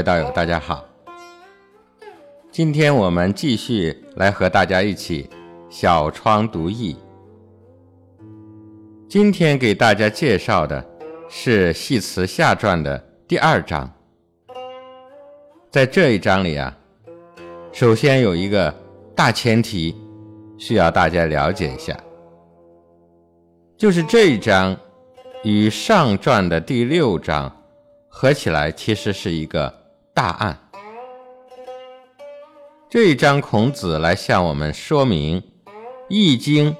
[0.00, 0.82] 位道友，大家好。
[2.50, 5.28] 今天我们继续来和大家一起
[5.68, 6.96] 小窗读易。
[9.06, 10.82] 今天给大家介绍的
[11.28, 12.96] 是《系辞下传》的
[13.28, 13.92] 第二章。
[15.70, 16.74] 在这一章里啊，
[17.70, 18.74] 首先有一个
[19.14, 19.94] 大前提
[20.56, 21.94] 需要大家了解一下，
[23.76, 24.74] 就是这一章
[25.44, 27.54] 与上传的第六章。
[28.12, 29.72] 合起来其实是一个
[30.12, 30.58] 大案。
[32.88, 35.40] 这一章孔子来向我们说明
[36.08, 36.72] 《易经》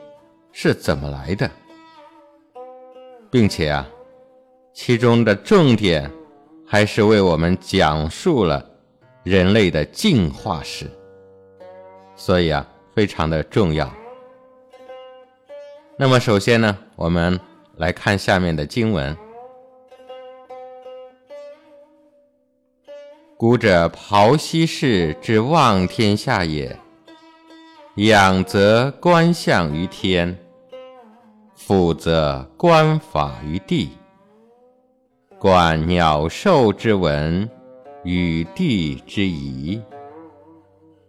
[0.53, 1.49] 是怎么来的，
[3.31, 3.87] 并且啊，
[4.73, 6.11] 其中的重点
[6.67, 8.69] 还是为我们讲述了
[9.23, 10.91] 人类的进化史，
[12.17, 13.89] 所以啊，非常的重要。
[15.97, 17.39] 那么首先呢，我们
[17.77, 19.17] 来看下面的经文。
[23.41, 26.79] 古者庖溪氏之望天下也。
[27.95, 30.39] 仰则观象于天，
[31.55, 33.93] 俯则观法于地。
[35.39, 37.49] 观鸟兽之文，
[38.05, 39.81] 与地之宜。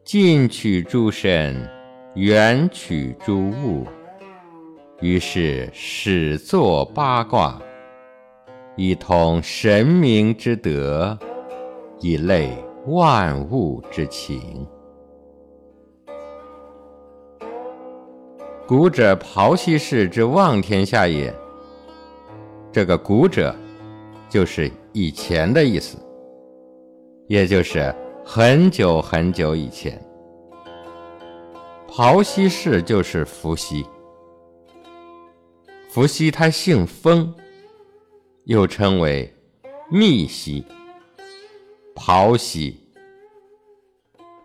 [0.06, 1.70] 近取诸身，
[2.16, 3.86] 远取诸物。
[5.02, 7.62] 于是始作八卦，
[8.78, 11.20] 以通神明之德。
[12.02, 12.52] 以类
[12.88, 14.68] 万物之情。
[18.68, 21.34] 古者庖溪氏之望天下也。
[22.72, 23.56] 这个“古者”
[24.30, 25.98] 就是以前的意思，
[27.28, 27.94] 也就是
[28.26, 30.02] 很久很久以前。
[31.88, 33.86] 庖溪氏就是伏羲。
[35.90, 37.32] 伏羲他姓封，
[38.46, 39.32] 又称为
[39.92, 40.66] 密羲。
[41.96, 42.80] 庖溪，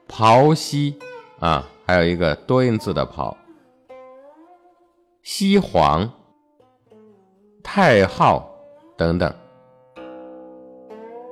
[0.08, 0.98] 庖溪
[1.38, 3.34] 啊，还有一个多音字的庖。
[5.22, 6.08] 西黄、
[7.62, 8.48] 太昊
[8.96, 9.34] 等等，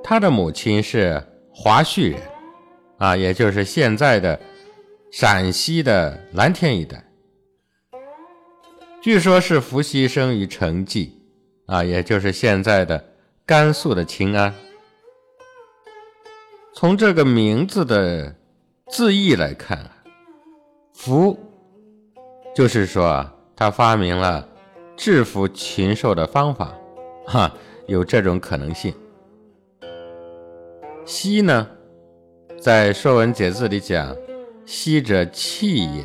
[0.03, 2.21] 他的母亲是华胥人
[2.97, 4.37] 啊，也就是现在的
[5.11, 7.01] 陕西的蓝田一带。
[9.01, 11.21] 据说，是伏羲生于成纪
[11.67, 13.01] 啊，也就是现在的
[13.45, 14.53] 甘肃的秦安。
[16.77, 18.35] 从这个名字的
[18.87, 19.91] 字义来看啊，
[20.93, 21.39] 伏
[22.53, 24.45] 就是说啊，他发明了
[24.97, 26.75] 制服禽兽的方法，
[27.25, 27.49] 哈，
[27.87, 28.93] 有这种可能性。
[31.05, 31.65] 羲呢，
[32.59, 34.13] 在《说文解字》里讲，
[34.65, 36.03] 羲者气也。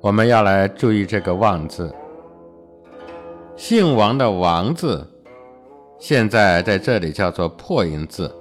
[0.00, 1.94] 我们要来注意这个望字，
[3.54, 5.06] 姓王的王字。
[5.98, 8.32] 现在在这里叫做破音字，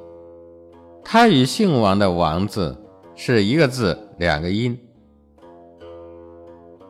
[1.04, 2.76] 它与姓王的王字
[3.16, 4.78] 是一个字两个音。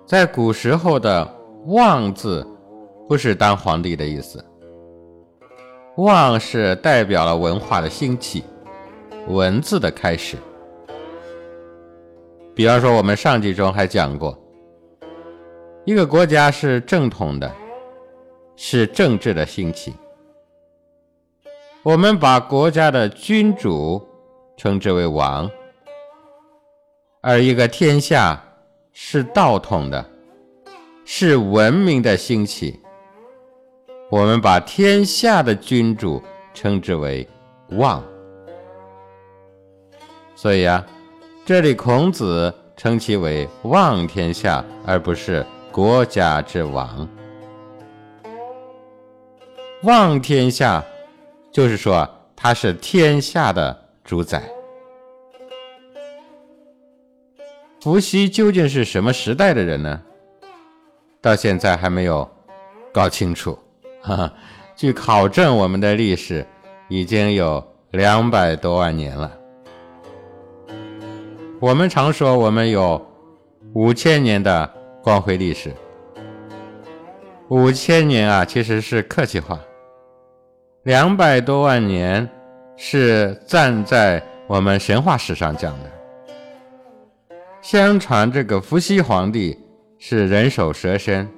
[0.05, 1.27] 在古时候的
[1.67, 2.45] 望字
[3.07, 4.43] 不是当皇帝的意思，
[5.95, 8.43] 望是代表了文化的兴起，
[9.27, 10.37] 文字的开始。
[12.53, 14.37] 比方说，我们上集中还讲过，
[15.85, 17.49] 一个国家是正统的，
[18.55, 19.93] 是政治的兴起。
[21.87, 24.05] 我们把国家的君主
[24.57, 25.49] 称之为王，
[27.21, 28.43] 而一个天下
[28.91, 30.05] 是道统的，
[31.05, 32.77] 是文明的兴起。
[34.11, 36.21] 我们把天下的君主
[36.53, 37.25] 称之为
[37.69, 38.03] 望。
[40.35, 40.85] 所以啊，
[41.45, 47.07] 这里孔子称其为望天下，而不是国家之王。
[49.83, 50.83] 望天下。
[51.57, 54.43] 就是说，他是天下的主宰。
[57.81, 59.99] 伏羲究竟是什么时代的人呢？
[61.19, 62.29] 到现在还没有
[62.93, 63.57] 搞清楚。
[64.03, 64.33] 哈哈，
[64.75, 66.45] 据考证，我们的历史
[66.89, 69.35] 已经有两百多万年了。
[71.59, 73.03] 我们常说我们有
[73.73, 74.71] 五千年的
[75.01, 75.73] 光辉历史，
[77.47, 79.59] 五千年啊，其实是客气话。
[80.87, 82.25] 两百多万年
[82.77, 85.91] 是站在我们神话史上讲的。
[87.61, 89.59] 相传这个伏羲皇帝
[89.99, 91.29] 是人首蛇身，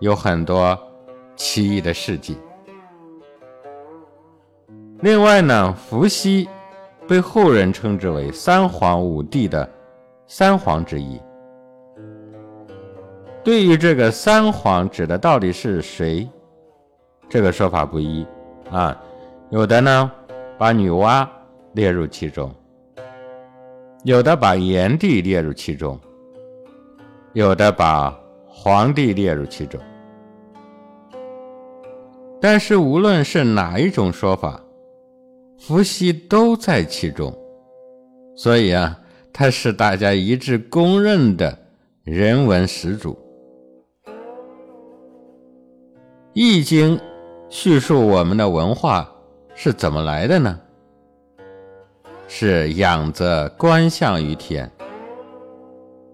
[0.00, 0.76] 有很多
[1.36, 2.36] 奇异的事迹。
[4.98, 6.48] 另外呢，伏羲
[7.06, 9.70] 被后人称之为三皇五帝的
[10.26, 11.20] 三皇之一。
[13.44, 16.28] 对于这个三皇指的到底是谁？
[17.28, 18.26] 这个说法不一。
[18.72, 18.98] 啊，
[19.50, 20.10] 有的呢
[20.56, 21.28] 把女娲
[21.74, 22.50] 列入其中，
[24.02, 26.00] 有的把炎帝列入其中，
[27.34, 29.78] 有的把黄帝列入其中。
[32.40, 34.58] 但是无论是哪一种说法，
[35.58, 37.30] 伏羲都在其中，
[38.34, 38.98] 所以啊，
[39.34, 41.56] 他是大家一致公认的
[42.04, 43.12] 人文始祖。
[46.32, 46.96] 《易经》
[47.52, 49.06] 叙述我们的文化
[49.54, 50.58] 是怎么来的呢？
[52.26, 54.72] 是仰则观象于天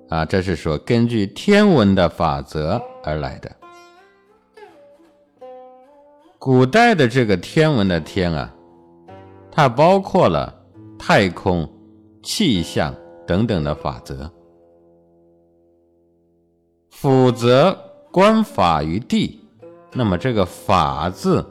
[0.08, 3.48] 啊，这是说根据天文的法则而来的。
[6.40, 8.52] 古代的这个天文的天啊。
[9.52, 10.52] 它包括了
[10.98, 11.68] 太空、
[12.22, 12.94] 气象
[13.26, 14.30] 等等的法则。
[16.90, 17.76] 否则
[18.12, 19.40] 观法于地，
[19.92, 21.44] 那么这个“法”字，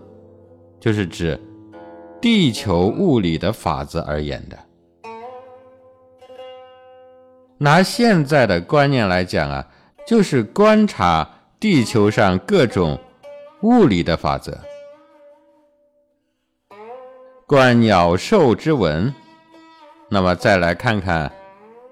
[0.79, 1.39] 就是指
[2.21, 4.57] 地球物理的法则而言的。
[7.57, 9.67] 拿现在的观念来讲啊，
[10.05, 11.27] 就是观察
[11.59, 12.99] 地球上各种
[13.61, 14.55] 物理的法则。
[17.47, 19.11] 观鸟兽之文，
[20.09, 21.31] 那么再来看看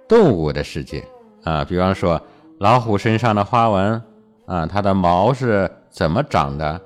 [0.07, 1.03] 动物的世界
[1.44, 2.21] 啊，比方说
[2.59, 4.03] 老虎身上的花纹
[4.45, 6.81] 啊，它的毛是怎么长的？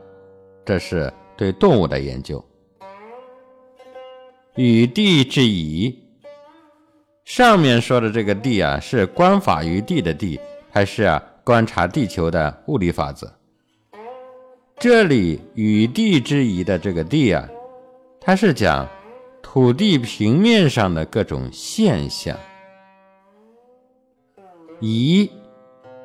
[0.64, 2.46] 这是对动物的研究。
[4.56, 5.98] 与地之宜，
[7.26, 10.40] 上面说的这个地啊，是观法于地的地，
[10.70, 13.28] 还是啊观察地球的物理法则？
[14.78, 17.50] 这里与地之宜的这个地啊。
[18.22, 18.88] 它是讲
[19.42, 22.38] 土地平面上的各种现象，
[24.80, 25.28] 仪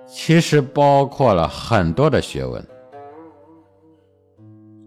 [0.06, 2.66] 其实包括了很多的学问，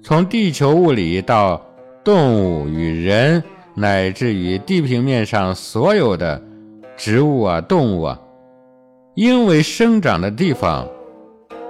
[0.07, 1.61] 从地球物理到
[2.01, 3.43] 动物与人，
[3.75, 6.41] 乃至于地平面上所有的
[6.95, 8.17] 植物啊、动物啊，
[9.15, 10.87] 因为生长的地方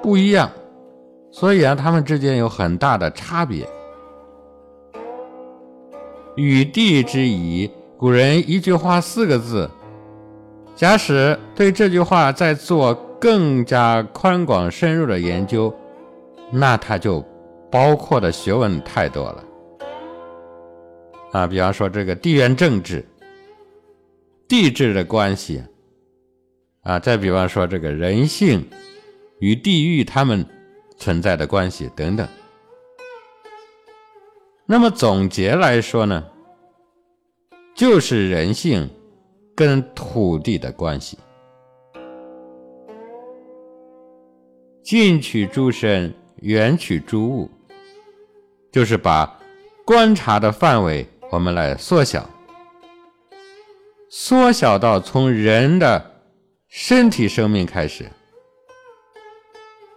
[0.03, 0.51] 不一样，
[1.31, 3.67] 所以啊，它们之间有很大的差别。
[6.35, 7.67] 与地之宜，
[7.97, 9.67] 古人一句话四个字。
[10.75, 15.73] 假使对这句话再做更加宽广深入的研究，
[16.51, 17.25] 那它就
[17.69, 19.43] 包括的学问太多了。
[21.31, 23.05] 啊，比方说这个地缘政治、
[24.47, 25.61] 地质的关系，
[26.81, 28.65] 啊，再比方说这个人性
[29.39, 30.45] 与地域它们
[30.97, 32.27] 存在的关系等等。
[34.65, 36.25] 那么总结来说呢，
[37.75, 38.89] 就是人性
[39.55, 41.17] 跟土地的关系。
[44.81, 47.49] 近取诸身，远取诸物，
[48.77, 49.39] 就是把
[49.83, 52.29] 观察的范围我们来缩小，
[54.07, 56.11] 缩小到从人的
[56.67, 58.05] 身体生命开始。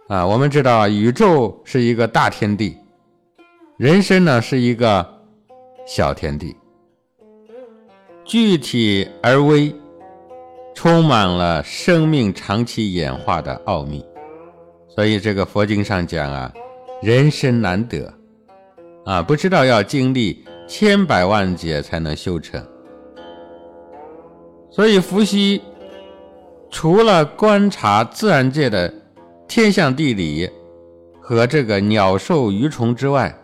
[0.07, 2.75] 啊，我们知道宇宙是一个大天地。
[3.77, 5.07] 人生呢是一个
[5.85, 6.55] 小天地，
[8.25, 9.75] 具体而微，
[10.73, 14.03] 充满了生命长期演化的奥秘。
[14.89, 16.51] 所以这个佛经上讲啊，
[17.03, 18.11] 人生难得
[19.05, 22.63] 啊，不知道要经历千百万劫才能修成。
[24.69, 25.61] 所以伏羲
[26.69, 28.93] 除了观察自然界的
[29.47, 30.49] 天象地理
[31.19, 33.37] 和这个鸟兽鱼虫之外，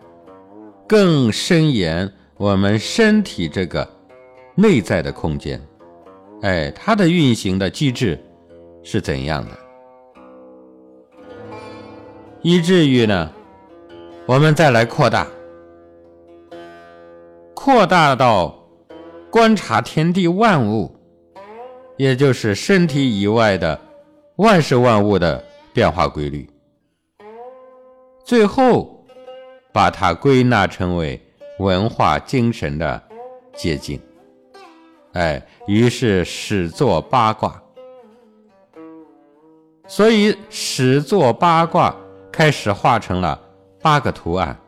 [0.88, 3.86] 更深研我们身体这个
[4.54, 5.60] 内在的空间，
[6.40, 8.18] 哎，它的运行的机制
[8.82, 9.50] 是怎样的？
[12.40, 13.30] 以至于呢，
[14.24, 15.26] 我们再来扩大，
[17.60, 18.54] 扩大到
[19.32, 20.94] 观察天地万物，
[21.96, 23.76] 也就是身体以外的
[24.36, 26.48] 万事万物的变化规律，
[28.24, 28.94] 最后。
[29.70, 31.20] 把它归纳成为
[31.58, 33.00] 文化精神的
[33.54, 34.00] 结晶，
[35.12, 37.62] 哎，于是始作八卦。
[39.86, 41.94] 所以始作八卦
[42.32, 43.38] 开始画成了
[43.80, 44.58] 八个图案，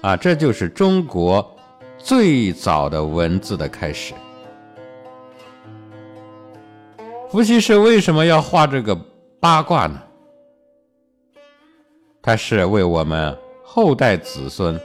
[0.00, 1.53] 啊，这就是中国
[2.04, 4.12] 最早的文字的开始。
[7.30, 8.94] 伏羲氏为什么要画这个
[9.40, 9.98] 八卦呢？
[12.20, 13.34] 他是为我们。
[13.66, 14.78] 后代子孙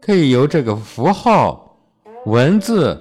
[0.00, 1.78] 可以由这个符号、
[2.24, 3.00] 文字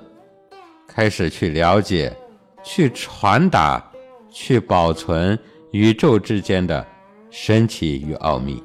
[0.85, 2.15] 开始去了解、
[2.61, 3.83] 去传达、
[4.29, 5.39] 去保存
[5.71, 6.85] 宇宙之间的
[7.31, 8.61] 神奇与奥秘。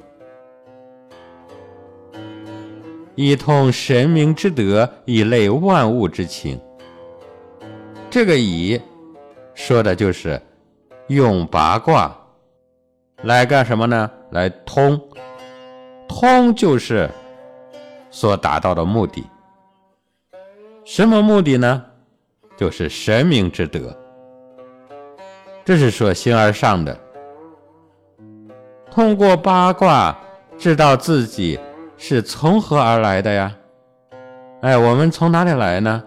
[3.15, 6.59] 以通神明之德，以类万物之情。
[8.09, 8.79] 这个“以”
[9.55, 10.41] 说的就是
[11.07, 12.15] 用八卦
[13.23, 14.09] 来干什么呢？
[14.31, 15.01] 来通，
[16.07, 17.09] 通就是
[18.11, 19.25] 所达到的目的。
[20.83, 21.83] 什么目的呢？
[22.57, 23.97] 就是神明之德。
[25.65, 26.97] 这是说形而上的，
[28.91, 30.15] 通过八卦
[30.57, 31.59] 知道自己
[32.07, 33.51] 是从何而来的呀？
[34.61, 36.03] 哎，我们从哪里来呢？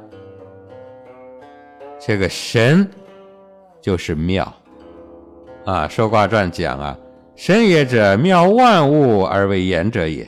[1.98, 2.88] 这个神
[3.80, 4.44] 就是妙
[5.64, 6.96] 啊，《说卦传》讲啊，
[7.34, 10.24] 神也者，妙万物而为言者也。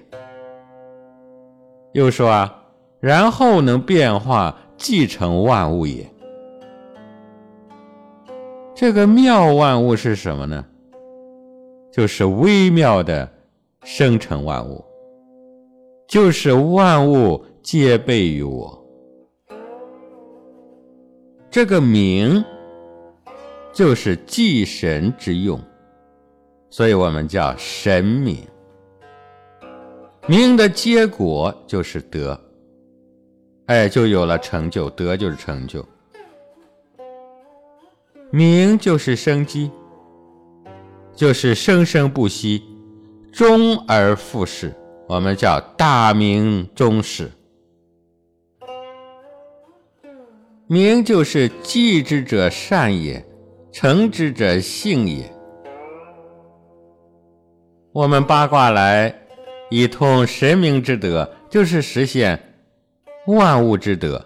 [1.92, 2.52] 又说啊，
[2.98, 6.04] 然后能变化，继承万物也。
[8.74, 10.64] 这个妙万物是什么呢？
[11.92, 13.28] 就是微妙的
[13.84, 14.84] 生成万物，
[16.10, 18.76] 就是万物皆备于我。
[21.48, 22.44] 这个名
[23.72, 25.60] 就是祭神之用，
[26.68, 28.38] 所以我们叫神明。
[30.26, 32.36] 名的结果就是德，
[33.66, 34.90] 哎，就有了成就。
[34.90, 35.86] 德就是成就，
[38.32, 39.70] 名就是生机，
[41.14, 42.64] 就是生生不息，
[43.30, 44.74] 终而复始。
[45.10, 47.28] 我们叫大明终始。
[50.68, 53.26] 明就是继之者善也，
[53.72, 55.28] 成之者性也。
[57.90, 59.12] 我们八卦来
[59.68, 62.40] 以通神明之德，就是实现
[63.26, 64.24] 万物之德，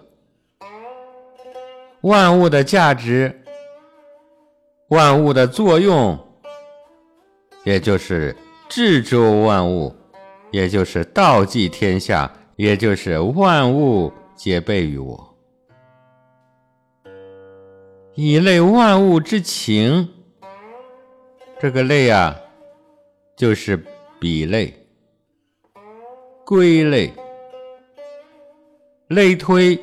[2.01, 3.41] 万物的价值，
[4.89, 6.15] 万物的作用，
[7.63, 8.35] 也就是
[8.69, 9.91] 治周万物，
[10.55, 15.35] 也就是道济天下，也就是万物皆备于我。
[18.13, 20.07] 以类万物之情，
[21.59, 22.33] 这个类啊，
[23.35, 23.85] 就是
[24.17, 24.73] 比类、
[26.45, 27.11] 归类、
[29.09, 29.77] 类推、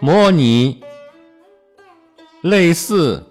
[0.00, 0.82] 模拟、
[2.42, 3.24] 类似、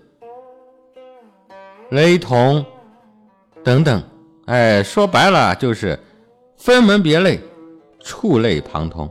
[1.89, 2.65] 雷同。
[3.65, 4.01] 等等。
[4.47, 5.97] 哎，说白了就是
[6.57, 7.39] 分门别类、
[7.99, 9.09] 触类旁通。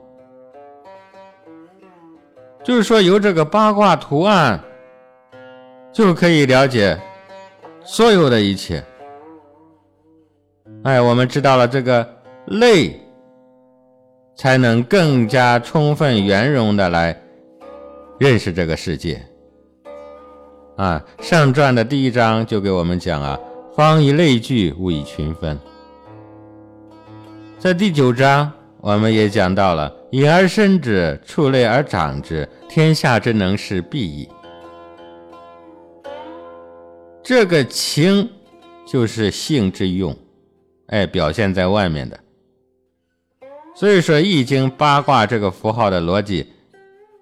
[2.65, 4.59] 就是说，由这个八卦图案
[5.93, 6.99] 就可以了解
[7.85, 8.83] 所有的一切。
[10.83, 12.09] 哎，我们知道了这个
[12.47, 12.99] 类，
[14.35, 17.17] 才能更加充分圆融的来
[18.19, 19.23] 认识这个世界。
[20.77, 23.39] 啊，上传的第一章就给我们讲啊，
[23.77, 25.61] 方以类聚，物以群分。
[27.59, 29.95] 在第九章，我们也讲到了。
[30.13, 34.27] 隐而生之，触类而长之，天下之能事必矣。
[37.23, 38.31] 这个情
[38.87, 40.17] 就是性之用，
[40.87, 42.19] 哎，表现在外面的。
[43.75, 46.47] 所以说，《易经》八卦这个符号的逻辑，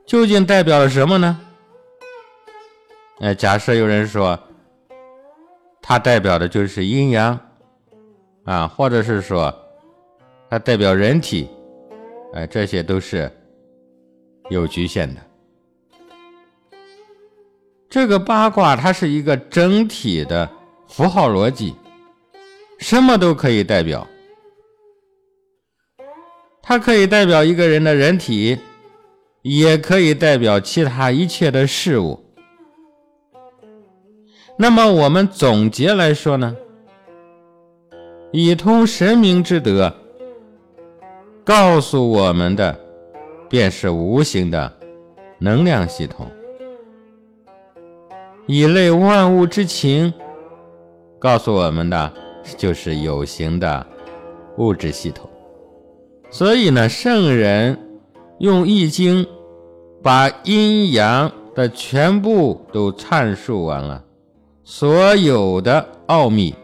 [0.06, 1.40] 究竟代表了什么呢？
[3.18, 4.38] 哎，假设有人说，
[5.86, 7.38] 它代表的就是阴阳，
[8.44, 9.54] 啊，或者是说，
[10.48, 11.46] 它代表人体。
[12.32, 13.30] 哎，这些都是
[14.48, 15.20] 有局限的。
[17.90, 20.50] 这个八卦它是一个整体的
[20.88, 21.74] 符号逻辑，
[22.78, 24.06] 什么都可以代表。
[26.62, 28.58] 它可以代表一个人的人体，
[29.42, 32.23] 也可以代表其他一切的事物。
[34.56, 36.56] 那么我们总结来说呢，
[38.30, 39.92] 以通神明之德。
[41.44, 42.78] 告诉我们的，
[43.50, 44.72] 便是无形的
[45.38, 46.26] 能量系统；
[48.46, 50.14] 以类万物之情，
[51.18, 52.12] 告诉我们的
[52.56, 53.86] 就是有形的
[54.56, 55.28] 物质系统。
[56.30, 57.78] 所以呢，圣人
[58.38, 59.24] 用《易经》
[60.02, 64.03] 把阴阳的全部都阐述完了，
[64.64, 66.54] 所有的奥秘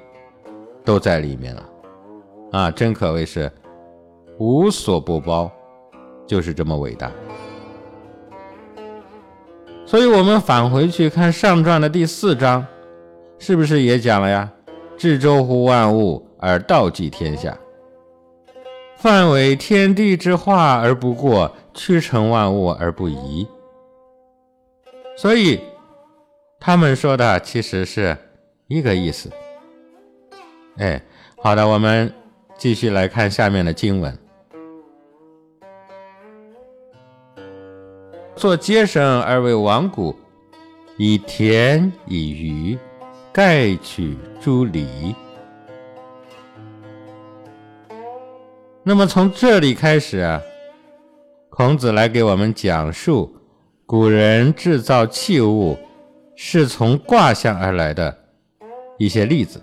[0.84, 1.62] 都在里面了。
[2.52, 3.50] 啊，真可谓是。
[4.38, 5.52] 无所不包，
[6.26, 7.12] 就是这么伟大。
[9.84, 12.66] 所以，我们返回去看上传的第四章，
[13.38, 14.50] 是不是也讲了呀？
[14.96, 17.54] 至周乎万物而道济天下，
[18.96, 23.46] 范围天地之化而不过，屈成万物而不移。
[25.18, 25.60] 所以，
[26.60, 28.14] 他们说的其实是
[28.68, 29.30] 一个意思。
[30.76, 31.00] 哎，
[31.38, 32.12] 好的，我们
[32.58, 34.16] 继续来看下面的经文。
[38.36, 40.14] 做街绳而为王谷，
[40.98, 42.78] 以田以鱼，
[43.32, 45.14] 盖取诸离。
[48.82, 50.40] 那么从这里开始啊，
[51.48, 53.34] 孔子来给我们讲述
[53.86, 55.78] 古人制造器物
[56.42, 58.16] 是从卦象而来的
[58.96, 59.62] 一些例子。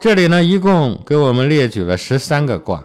[0.00, 2.82] 这里呢，一共给我们列举了十三个卦。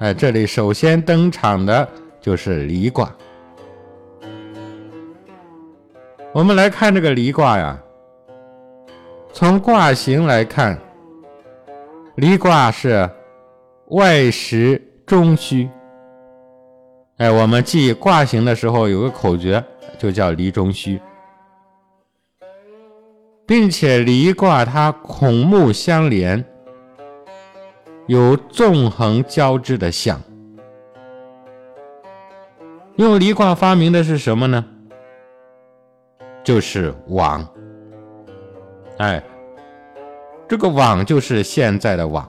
[0.00, 1.88] 哎，这里首先登场的
[2.20, 3.10] 就是离卦。
[6.34, 7.82] 我们来看这个离卦呀，
[9.32, 10.78] 从卦形来看。
[12.16, 13.08] 离卦是
[13.86, 15.70] 外实中虚，
[17.18, 19.62] 哎，我们记卦形的时候有个口诀，
[19.98, 21.00] 就叫离中虚，
[23.44, 26.44] 并且离卦它孔目相连，
[28.06, 30.22] 有纵横交织的象。
[32.94, 34.64] 用离卦发明的是什么呢？
[36.44, 37.46] 就是网，
[38.98, 39.22] 哎。
[40.48, 42.26] 这个网就是现在的网。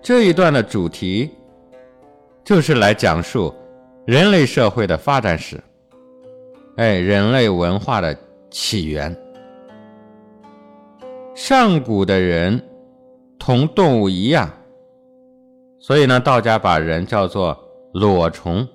[0.00, 1.28] 这一段的主题
[2.48, 3.54] 就是来讲述
[4.06, 5.62] 人类社会的发展史，
[6.78, 8.16] 哎，人类文化的
[8.50, 9.14] 起源。
[11.34, 12.58] 上古的人
[13.38, 14.48] 同动物一样，
[15.78, 17.54] 所以呢，道家把人叫做
[17.92, 18.66] 裸虫，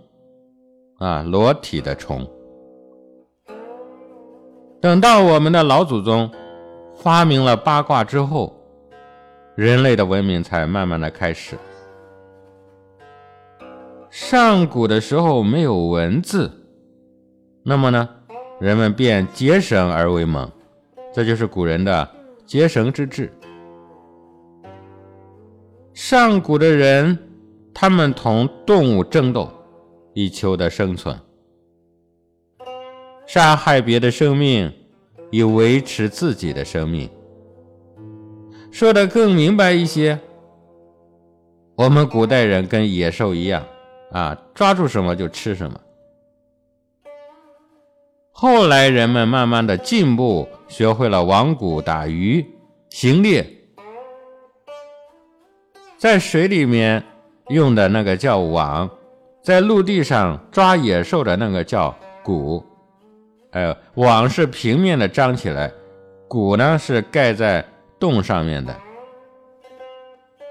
[1.00, 2.24] 啊，裸体的虫。
[4.80, 6.30] 等到我们的老祖宗
[6.96, 8.56] 发明了八卦之后，
[9.56, 11.58] 人类的文明才慢慢的开始。
[14.14, 16.52] 上古的时候没有文字，
[17.64, 18.08] 那么呢，
[18.60, 20.48] 人们便结绳而为盟，
[21.12, 22.08] 这就是古人的
[22.46, 23.34] 结绳之志。
[25.96, 27.18] 上古的人，
[27.74, 29.50] 他们同动物争斗，
[30.14, 31.20] 以求得生存。
[33.26, 34.72] 杀害别的生命，
[35.32, 37.10] 以维持自己的生命。
[38.70, 40.20] 说的更明白一些，
[41.74, 43.66] 我们古代人跟野兽一样，
[44.14, 45.80] 啊，抓住什么就吃什么。
[48.32, 52.46] 后来人们慢慢的进步，学会了网捕打鱼、
[52.90, 53.46] 行猎，
[55.98, 57.04] 在水里面
[57.50, 58.90] 用的那个叫网，
[59.42, 62.64] 在陆地上抓野兽的那个叫鼓。
[63.52, 65.72] 哎，网是平面的张起来，
[66.28, 67.66] 鼓呢是盖在
[68.00, 68.76] 洞上面的。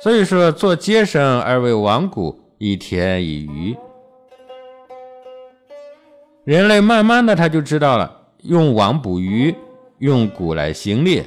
[0.00, 3.76] 所以说，做接绳而为网鼓，以田以鱼。
[6.44, 9.52] 人类慢慢的他就知道了，用网捕鱼，
[9.98, 11.24] 用鼓来行猎。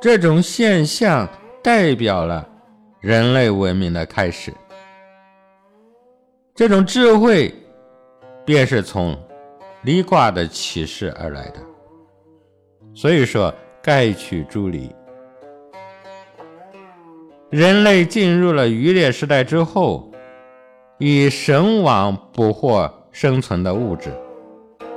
[0.00, 1.28] 这种现象
[1.64, 2.48] 代表了
[3.00, 4.54] 人类文明的开始。
[6.54, 7.52] 这种智慧，
[8.44, 9.18] 便是从。
[9.82, 11.60] 离卦的启示而来的，
[12.92, 14.90] 所以说盖取诸离。
[17.56, 20.12] 人类进入了渔猎时代之后，
[20.98, 24.12] 以绳网捕获生存的物质，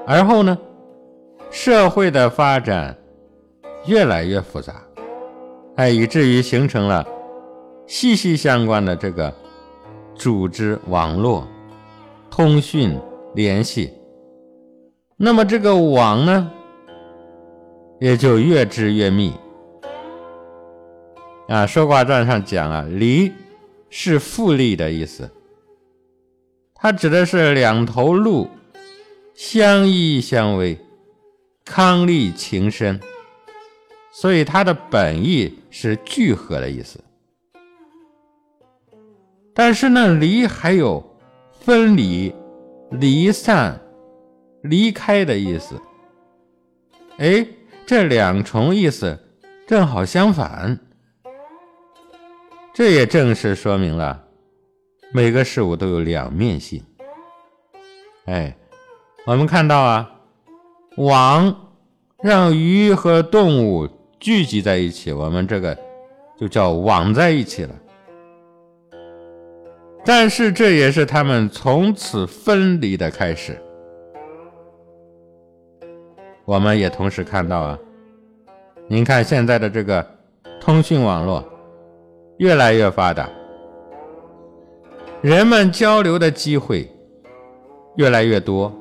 [0.06, 0.58] 而后呢，
[1.50, 2.98] 社会的发展
[3.86, 4.74] 越来越复杂，
[5.78, 7.08] 哎，以至于形成了
[7.88, 9.34] 息息相关的这个
[10.14, 11.48] 组织网络、
[12.30, 13.00] 通讯
[13.36, 13.94] 联系。
[15.16, 16.52] 那么这个网呢，
[18.02, 19.32] 也就越织越密。
[21.50, 23.32] 啊，《说卦传》上讲啊，离
[23.90, 25.30] 是复利的意思，
[26.76, 28.48] 它指的是两头鹿
[29.34, 30.78] 相依相偎，
[31.66, 33.00] 康利情深，
[34.14, 37.04] 所以它的本意是聚合的意思。
[39.54, 41.04] 但是呢，离还有
[41.60, 42.34] 分离、
[42.92, 43.82] 离散。
[44.62, 45.82] 离开的意思，
[47.18, 47.48] 哎，
[47.86, 49.18] 这两重意思
[49.66, 50.78] 正好相反，
[52.74, 54.24] 这也正是说明了
[55.12, 56.82] 每个事物都有两面性。
[58.26, 58.56] 哎，
[59.26, 60.12] 我们看到啊，
[60.98, 61.74] 网
[62.22, 63.88] 让鱼和动物
[64.20, 65.78] 聚集在一起，我们这个
[66.38, 67.76] 就叫网在一起了。
[70.06, 73.60] 但是这也是他们从此分离的开始。
[76.46, 77.80] 我们也同时看到啊，
[78.88, 80.06] 您看现在的这个
[80.60, 81.44] 通讯网络
[82.40, 83.30] 越来越发达，
[85.22, 86.90] 人们交流的机会
[87.98, 88.74] 越来越多，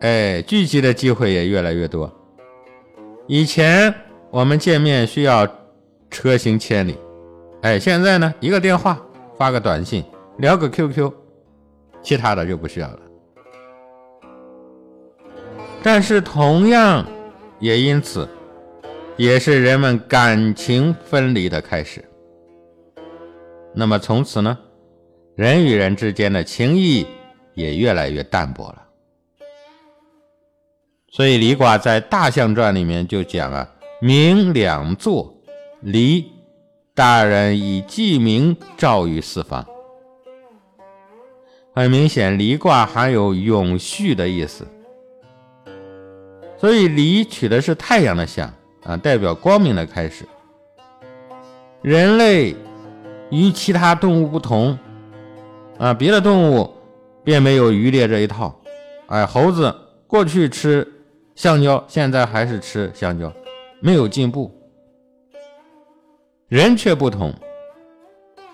[0.00, 2.10] 哎，聚集的机会也越来越多。
[3.26, 3.94] 以前
[4.30, 5.46] 我们见面需要
[6.10, 6.96] 车行千里，
[7.60, 8.98] 哎，现在呢，一个电话
[9.36, 10.02] 发个短信，
[10.38, 11.12] 聊个 QQ，
[12.02, 12.98] 其他的就不需要了。
[15.82, 17.04] 但是同样，
[17.58, 18.26] 也因此，
[19.18, 22.02] 也是人们感情分离的开始。
[23.74, 24.56] 那么从此呢，
[25.36, 27.06] 人与人之间的情谊
[27.54, 28.82] 也越来越淡薄了。
[31.10, 33.68] 所以离卦在《大象传》里面就讲啊
[34.00, 35.32] ：“明两座，
[35.80, 36.24] 离，
[36.94, 39.64] 大人以记明照于四方。”
[41.74, 44.66] 很明显，离卦含有永续的意思。
[46.56, 48.52] 所以离取的是太阳的象
[48.84, 50.24] 啊，代表光明的开始。
[51.82, 52.54] 人类
[53.34, 54.78] 与其他动物不同
[55.78, 56.72] 啊，别的动物
[57.24, 58.54] 便没有渔猎这一套。
[59.08, 59.74] 哎，猴子
[60.06, 60.86] 过去吃
[61.34, 63.32] 香蕉，现在还是吃香蕉，
[63.80, 64.50] 没有进步。
[66.46, 67.34] 人却不同，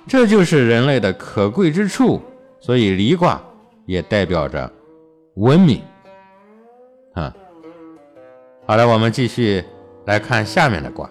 [0.07, 2.21] 这就是人类的可贵之处。
[2.59, 3.41] 所以离卦
[3.87, 4.71] 也代表着
[5.35, 5.83] 文明
[7.15, 7.35] 啊。
[8.67, 9.63] 好了，我们继续
[10.07, 11.11] 来看下面的卦。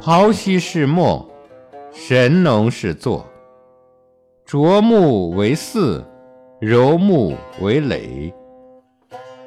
[0.00, 1.28] 刨溪是墨，
[1.92, 3.26] 神农是作。
[4.46, 6.04] 琢木为四，
[6.60, 8.32] 揉木为耒。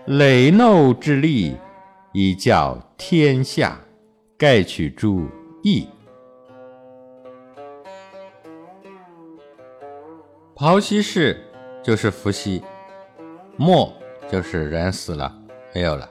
[0.05, 1.55] 耒耨之利，
[2.11, 3.79] 以教天下。
[4.37, 5.27] 盖取诸
[5.61, 5.87] 义。
[10.55, 11.39] 刨溪氏
[11.83, 12.63] 就是伏羲。
[13.55, 13.93] 末
[14.31, 15.31] 就是人死了，
[15.75, 16.09] 没有了。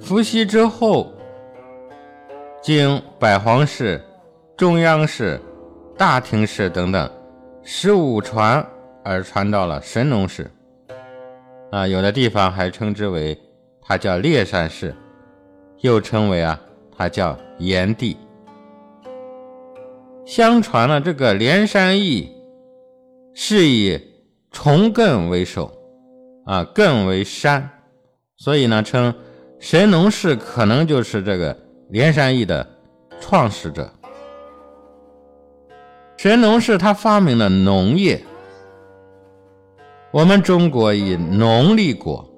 [0.00, 1.12] 伏羲之后，
[2.66, 4.02] 经百皇氏、
[4.56, 5.40] 中央氏、
[5.96, 7.08] 大庭氏等等
[7.62, 8.66] 十五传
[9.04, 10.50] 而传到了神农氏。
[11.70, 13.38] 啊，有的地方还称之为
[13.80, 14.92] 他叫烈山氏，
[15.82, 16.60] 又称为啊
[16.98, 18.16] 他叫炎帝。
[20.24, 22.28] 相传呢，这个连山易
[23.32, 23.96] 是以。
[24.50, 25.70] 重艮为首，
[26.46, 27.68] 啊，艮为山，
[28.38, 29.14] 所以呢，称
[29.60, 31.54] 神农氏可能就是这个
[31.88, 32.66] 连山易的
[33.20, 33.90] 创始者。
[36.16, 38.24] 神农氏他发明了农业，
[40.10, 42.28] 我们中国以农立国，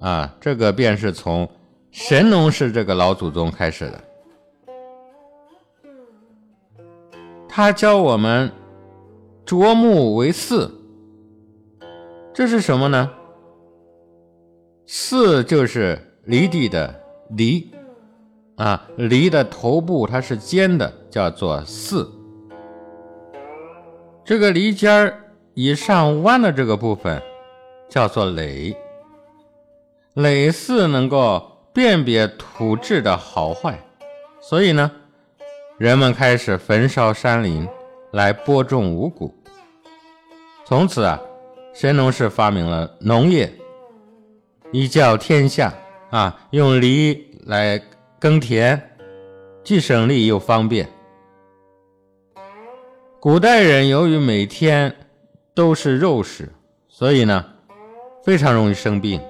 [0.00, 1.48] 啊，这个便是从
[1.90, 4.04] 神农氏这个老祖宗开始的。
[7.48, 8.52] 他教我们
[9.44, 10.70] 啄木为四。
[12.32, 13.10] 这是什么呢？
[14.86, 16.94] 四就是离地的
[17.30, 17.68] 离
[18.58, 22.10] 啊，犁的头部它是尖的，叫做四。
[24.24, 27.22] 这个犁尖儿以上弯的这个部分
[27.88, 28.76] 叫做耒。
[30.14, 33.78] 耒四能够辨别土质的好坏，
[34.40, 34.90] 所以呢，
[35.78, 37.66] 人们开始焚烧山林
[38.12, 39.34] 来播种五谷。
[40.66, 41.18] 从此啊。
[41.74, 43.52] 神农氏发明了农业，
[44.72, 45.72] 以教天下
[46.10, 47.80] 啊，用犁来
[48.18, 48.80] 耕田，
[49.62, 50.88] 既省力又方便。
[53.20, 54.94] 古代人由于每天
[55.54, 56.48] 都是肉食，
[56.88, 57.44] 所以呢，
[58.24, 59.20] 非常容易生病，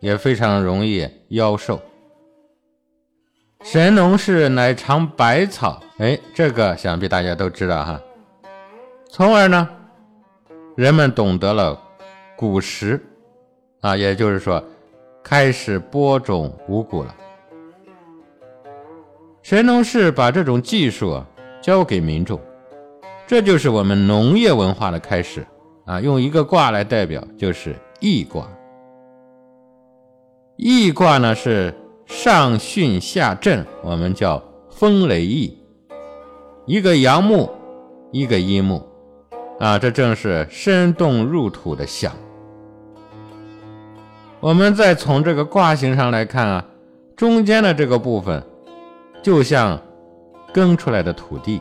[0.00, 1.80] 也非常容易夭寿。
[3.62, 8.00] 神农氏乃尝百草，哎，这个想必大家都知道哈。
[9.08, 9.68] 从而呢。
[10.76, 11.78] 人们懂得了
[12.36, 12.98] 古时，
[13.80, 14.64] 啊，也就是说，
[15.22, 17.14] 开始播种五谷了。
[19.42, 21.22] 神农氏把这种技术
[21.62, 22.38] 交给民众，
[23.26, 25.46] 这就是我们农业文化的开始
[25.86, 26.00] 啊。
[26.00, 28.46] 用一个卦来代表，就是易卦。
[30.56, 31.74] 易卦呢是
[32.04, 35.58] 上巽下震，我们叫风雷易，
[36.66, 37.50] 一个阳木，
[38.12, 38.86] 一个阴木。
[39.58, 42.12] 啊，这正是生动入土的象。
[44.38, 46.64] 我们再从这个卦形上来看啊，
[47.14, 48.42] 中间的这个部分
[49.22, 49.80] 就像
[50.52, 51.60] 耕出来的土地，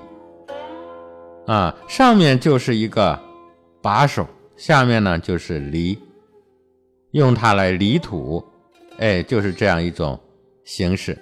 [1.46, 3.20] 啊，上面就是一个
[3.82, 5.98] 把手，下面呢就是犁，
[7.12, 8.44] 用它来犁土，
[8.98, 10.20] 哎，就是这样一种
[10.64, 11.18] 形式。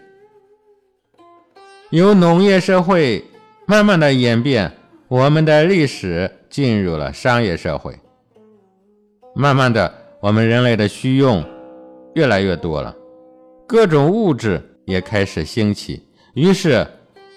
[1.89, 3.23] 由农业社会
[3.65, 4.71] 慢慢的演变，
[5.08, 6.32] 我们的历史。
[6.50, 7.93] 进入了商业社会，
[9.36, 11.43] 慢慢的，我们人类的需用
[12.15, 12.95] 越来越多了，
[13.67, 16.07] 各种物质也开始兴起，
[16.38, 16.86] 于是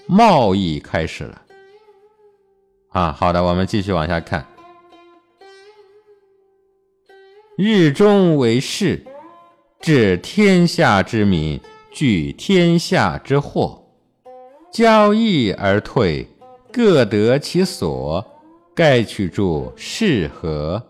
[0.05, 1.41] 贸易开始了。
[2.91, 4.47] 啊，好的，我们继续往下看。
[7.57, 9.03] 日中为市，
[9.81, 11.59] 治天下之民，
[11.91, 13.83] 聚天下之祸。
[14.71, 16.29] 交易而退，
[16.71, 18.23] 各得其所，
[18.75, 20.83] 盖取诸适合。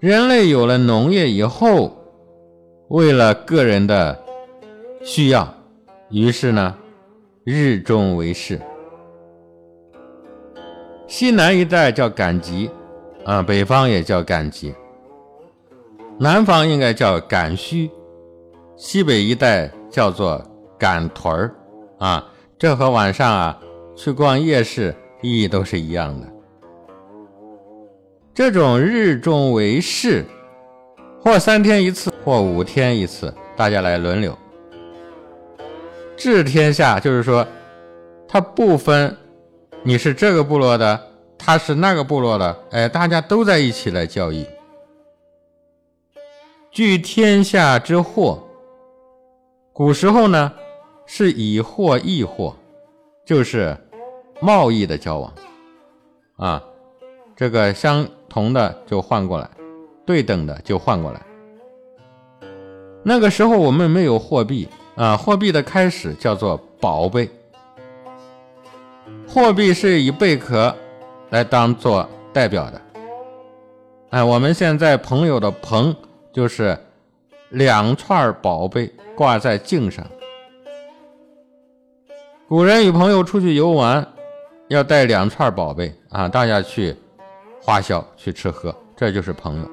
[0.00, 1.96] 人类有了农业以后，
[2.88, 4.23] 为了个人的
[5.06, 5.46] 需要，
[6.08, 6.74] 于是呢，
[7.44, 8.58] 日中为市。
[11.06, 12.70] 西南一带叫赶集，
[13.22, 14.74] 啊，北方也叫赶集，
[16.18, 17.90] 南方应该叫赶墟，
[18.76, 20.42] 西北一带叫做
[20.78, 21.54] 赶屯儿，
[21.98, 22.26] 啊，
[22.58, 23.60] 这和晚上啊
[23.94, 26.26] 去逛夜市意义都是一样的。
[28.32, 30.24] 这种日中为市，
[31.20, 34.36] 或三天一次，或五天一次，大家来轮流。
[36.24, 37.46] 治天下就是说，
[38.26, 39.14] 他不分
[39.82, 40.98] 你是这个部落的，
[41.36, 44.46] 他是那个部落的，哎，大家都在一起来交易。
[46.70, 48.42] 据天下之货，
[49.74, 50.50] 古时候呢
[51.04, 52.56] 是以货易货，
[53.26, 53.76] 就是
[54.40, 55.30] 贸易的交往
[56.38, 56.64] 啊，
[57.36, 58.08] 这个相。
[58.26, 59.48] 同的就换过来，
[60.04, 61.22] 对等的就换过来。
[63.04, 67.28] 那个时候我们没有货币啊，货币的开始叫做宝贝。
[69.26, 70.74] 货币是以贝壳
[71.30, 72.80] 来当做代表的。
[74.10, 75.94] 哎，我们现在朋友的朋
[76.32, 76.78] 就是
[77.50, 80.06] 两串宝贝挂在颈上。
[82.48, 84.06] 古人与朋友出去游玩，
[84.68, 86.96] 要带两串宝贝啊，大家去。
[87.66, 89.70] 花销去吃喝，这就是朋友。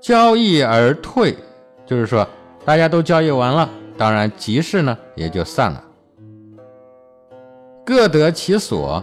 [0.00, 1.36] 交易而退，
[1.84, 2.24] 就是说
[2.64, 5.84] 大家都交易完了，当然集市呢也就散了。
[7.84, 9.02] 各得其所，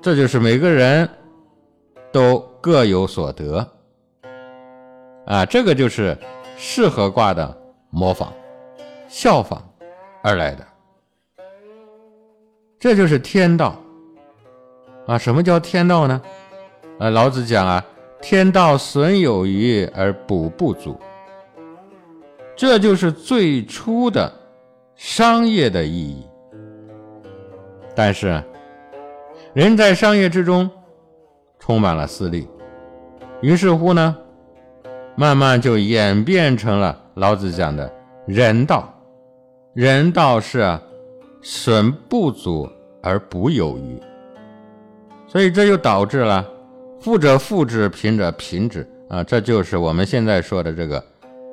[0.00, 1.08] 这就是每个人
[2.10, 3.66] 都各有所得。
[5.26, 6.16] 啊，这个就是
[6.56, 7.56] 适合卦的
[7.90, 8.32] 模仿、
[9.08, 9.62] 效仿
[10.22, 10.66] 而来的，
[12.78, 13.74] 这就是天道。
[15.06, 16.22] 啊，什么叫天道呢？
[16.98, 17.84] 啊，老子讲啊，
[18.22, 20.98] 天道损有余而补不足，
[22.56, 24.32] 这就是最初的
[24.94, 26.26] 商业的意义。
[27.94, 28.42] 但是，
[29.52, 30.68] 人在商业之中
[31.58, 32.48] 充满了私利，
[33.40, 34.16] 于是乎呢，
[35.16, 37.92] 慢慢就演变成了老子讲的
[38.26, 38.90] 人道。
[39.74, 40.78] 人道是
[41.42, 42.68] 损不足
[43.02, 44.00] 而补有余。
[45.26, 46.48] 所以这就导致了
[47.00, 49.22] 富者富之，贫者贫之啊！
[49.24, 51.04] 这就是我们现在说的这个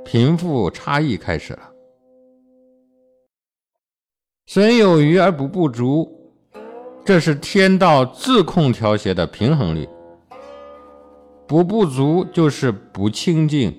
[0.04, 1.72] 贫富差异开始了。
[4.48, 6.34] 损有余而补不足，
[7.06, 9.88] 这是天道自控调节的平衡律。
[11.48, 13.78] 补不足就是补清净、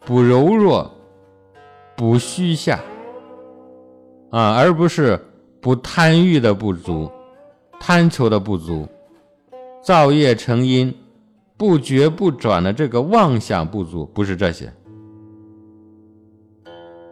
[0.00, 0.90] 补柔弱、
[1.96, 2.80] 补虚下
[4.30, 5.18] 啊，而不是
[5.60, 7.10] 补贪欲的不足、
[7.78, 8.86] 贪求的不足。
[9.82, 10.94] 造业成因，
[11.56, 14.70] 不觉不转的这个妄想不足，不是这些。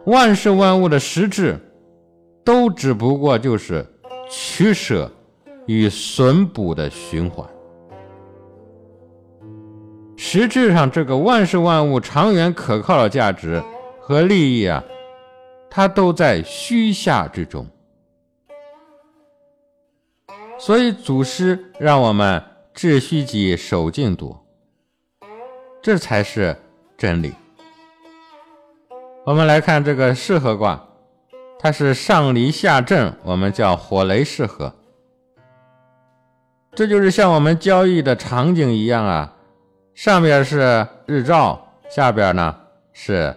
[0.09, 1.57] 万事万物的实质，
[2.43, 3.85] 都只不过就是
[4.29, 5.11] 取舍
[5.65, 7.47] 与损补的循环。
[10.17, 13.63] 实质上，这个万事万物长远可靠的价值
[13.99, 14.83] 和利益啊，
[15.69, 17.65] 它都在虚下之中。
[20.57, 22.43] 所以，祖师让我们。
[22.71, 24.37] 致虚己，守静笃，
[25.81, 26.55] 这才是
[26.97, 27.33] 真理。
[29.25, 30.87] 我们来看这个适合卦，
[31.59, 34.73] 它是上离下震，我们叫火雷适合。
[36.73, 39.35] 这就是像我们交易的场景一样啊，
[39.93, 42.55] 上边是日照，下边呢
[42.93, 43.35] 是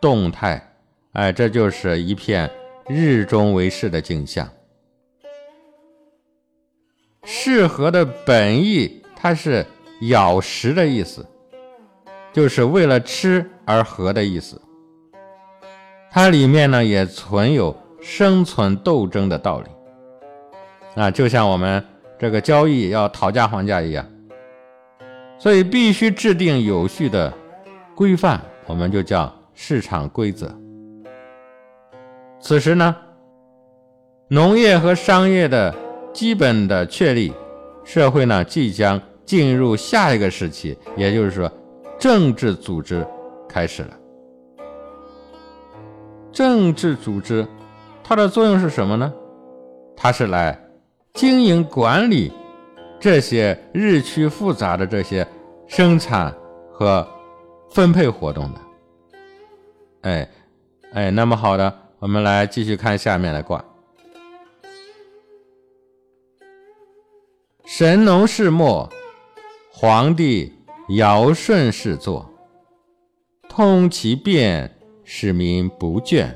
[0.00, 0.74] 动态，
[1.12, 2.50] 哎，这就是一片
[2.88, 4.48] 日中为市的景象。
[7.22, 9.64] 适合的本意，它是
[10.08, 11.24] 咬食的意思，
[12.32, 14.60] 就是为了吃而合的意思。
[16.10, 19.68] 它里面呢也存有生存斗争的道理
[21.00, 21.84] 啊，就像我们
[22.18, 24.04] 这个交易要讨价还价一样，
[25.38, 27.32] 所以必须制定有序的
[27.94, 30.52] 规范，我们就叫市场规则。
[32.40, 32.96] 此时呢，
[34.28, 35.74] 农业和商业的。
[36.12, 37.32] 基本的确立，
[37.84, 41.48] 社会呢即将进入下一个时期，也就是说，
[42.00, 43.06] 政治组织
[43.48, 43.96] 开始了。
[46.40, 47.46] 政治组织
[48.02, 49.12] 它的作用是什么呢？
[49.94, 50.58] 它是来
[51.12, 52.32] 经营管理
[52.98, 55.28] 这些日趋复杂的这些
[55.66, 56.34] 生产
[56.72, 57.06] 和
[57.68, 58.60] 分配活动的。
[60.00, 60.26] 哎，
[60.94, 63.62] 哎，那么好的，我们来继续看下面的卦。
[67.66, 68.88] 神农氏末，
[69.70, 70.54] 皇帝
[70.96, 72.26] 尧舜氏作。
[73.46, 74.74] 通其变，
[75.12, 76.28] 使民不倦；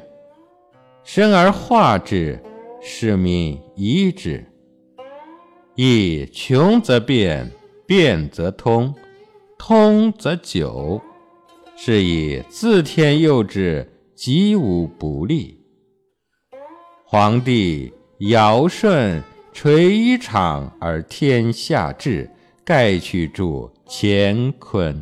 [1.04, 2.42] 生而化之，
[2.82, 4.44] 使民宜之。
[5.76, 7.48] 以穷则变，
[7.86, 8.92] 变则通，
[9.56, 11.00] 通则久。
[11.76, 15.56] 是以自天佑之，吉无不利。
[17.06, 22.28] 皇帝尧舜垂衣裳而天下治，
[22.64, 25.00] 盖去助乾坤。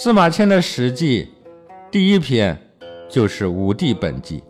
[0.00, 1.24] 司马迁的《史记》
[1.90, 2.56] 第一篇
[3.08, 4.40] 就是《武帝本纪》，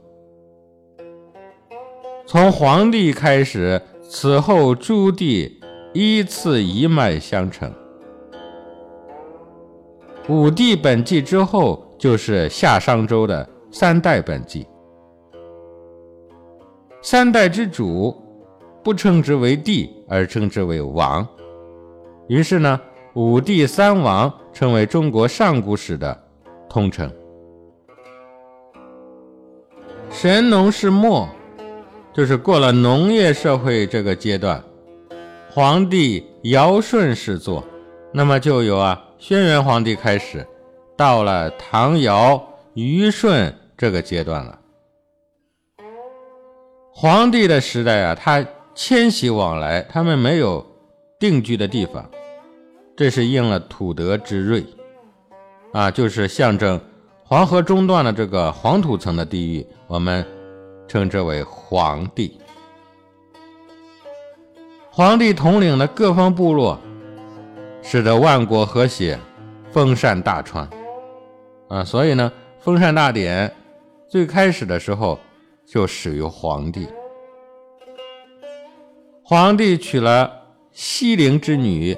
[2.26, 5.58] 从皇帝开始，此后诸帝
[5.94, 7.72] 依次一脉相承。
[10.28, 14.66] 武帝本纪之后，就是夏商周的三代本纪。
[17.00, 18.14] 三代之主
[18.84, 21.26] 不称之为帝，而称之为王。
[22.26, 22.78] 于是呢，
[23.18, 24.32] 武帝三王。
[24.58, 26.20] 成为中国上古史的
[26.68, 27.08] 通称。
[30.10, 31.28] 神农氏末，
[32.12, 34.60] 就是过了农业社会这个阶段，
[35.48, 37.64] 皇帝尧舜氏作，
[38.12, 40.44] 那么就有啊轩辕皇帝开始，
[40.96, 44.58] 到了唐尧虞舜这个阶段了。
[46.92, 50.66] 皇帝的时代啊，他迁徙往来，他们没有
[51.20, 52.04] 定居的地方。
[52.98, 54.66] 这是应了土德之瑞，
[55.72, 56.80] 啊，就是象征
[57.22, 60.26] 黄河中段的这个黄土层的地域，我们
[60.88, 62.36] 称之为黄帝。
[64.90, 66.76] 皇帝统领的各方部落，
[67.82, 69.16] 使得万国和谐，
[69.70, 70.68] 封禅大川，
[71.68, 73.54] 啊，所以呢，封禅大典
[74.08, 75.16] 最开始的时候
[75.64, 76.88] 就始于黄帝。
[79.22, 80.28] 皇帝娶了
[80.72, 81.96] 西陵之女。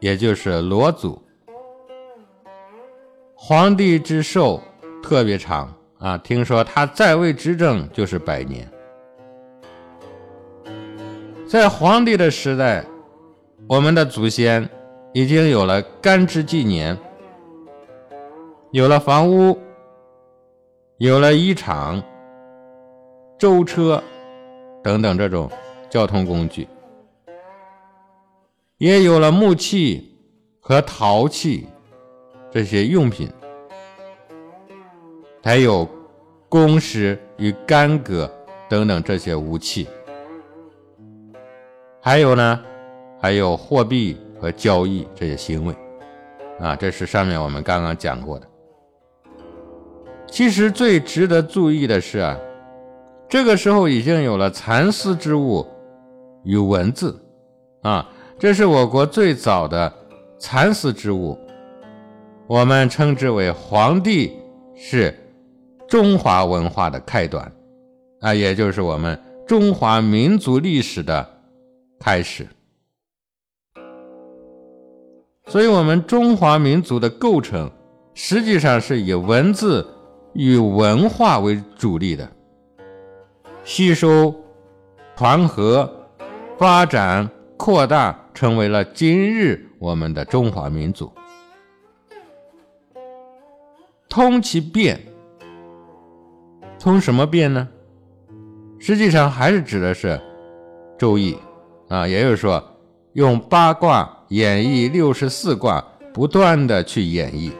[0.00, 1.20] 也就是罗祖，
[3.34, 4.62] 皇帝之寿
[5.02, 6.16] 特别长啊！
[6.18, 8.70] 听说他在位执政就是百年。
[11.48, 12.84] 在皇帝的时代，
[13.66, 14.68] 我们的祖先
[15.12, 16.96] 已经有了干支纪年，
[18.70, 19.58] 有了房屋，
[20.98, 22.00] 有了衣裳、
[23.36, 24.00] 舟车
[24.84, 25.50] 等等这种
[25.90, 26.68] 交通工具。
[28.78, 30.16] 也有了木器
[30.60, 31.66] 和陶器
[32.48, 33.28] 这些用品，
[35.42, 35.86] 还有
[36.48, 38.30] 弓矢与干戈
[38.68, 39.88] 等等这些武器，
[42.00, 42.60] 还有呢，
[43.20, 45.74] 还有货币和交易这些行为，
[46.60, 48.46] 啊，这是上面我们刚刚讲过的。
[50.30, 52.38] 其实最值得注意的是啊，
[53.28, 55.66] 这个时候已经有了蚕丝织物
[56.44, 57.20] 与文字，
[57.82, 58.08] 啊。
[58.40, 59.92] 这是我国最早的
[60.38, 61.36] 蚕丝织物，
[62.46, 64.32] 我们称之为黄帝，
[64.76, 65.12] 是
[65.88, 67.50] 中华文化的开端，
[68.20, 71.28] 啊，也就是我们中华民族历史的
[71.98, 72.46] 开始。
[75.48, 77.68] 所以，我们中华民族的构成
[78.14, 79.84] 实际上是以文字
[80.34, 82.30] 与文化为主力的，
[83.64, 84.32] 吸收、
[85.16, 85.90] 传合、
[86.56, 88.16] 发展、扩大。
[88.38, 91.12] 成为了今日我们的中华民族。
[94.08, 95.00] 通其变，
[96.78, 97.68] 通什么变呢？
[98.78, 100.10] 实际上还是指的是
[100.96, 101.36] 《周易》
[101.92, 102.62] 啊，也就是说，
[103.14, 105.84] 用八卦演绎六十四卦，
[106.14, 107.50] 不断的去演绎。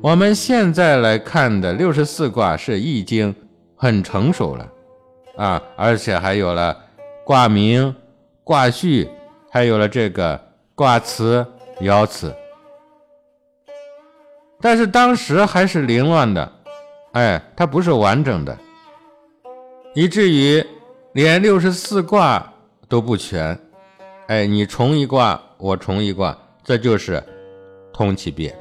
[0.00, 3.34] 我们现在来看的六十四卦是《易经》
[3.74, 4.72] 很成熟了
[5.36, 6.76] 啊，而且还有了
[7.24, 7.92] 卦名。
[8.48, 9.06] 卦序
[9.50, 10.40] 还有了这个
[10.74, 11.46] 卦辞、
[11.82, 12.34] 爻辞，
[14.58, 16.50] 但是当时还是凌乱的，
[17.12, 18.58] 哎，它不是完整的，
[19.94, 20.64] 以至于
[21.12, 22.50] 连六十四卦
[22.88, 23.60] 都不全，
[24.28, 26.34] 哎，你重一卦，我重一卦，
[26.64, 27.22] 这就是
[27.92, 28.58] 通其变，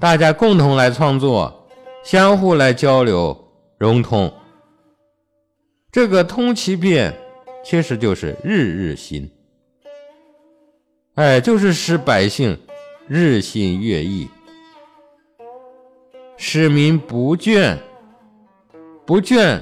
[0.00, 1.68] 大家共同来创作，
[2.02, 3.38] 相互来交流
[3.76, 4.32] 融通，
[5.92, 7.14] 这个通其变。
[7.68, 9.28] 其实就是日日新，
[11.16, 12.56] 哎，就是使百姓
[13.08, 14.28] 日新月异，
[16.36, 17.76] 使民不倦，
[19.04, 19.60] 不倦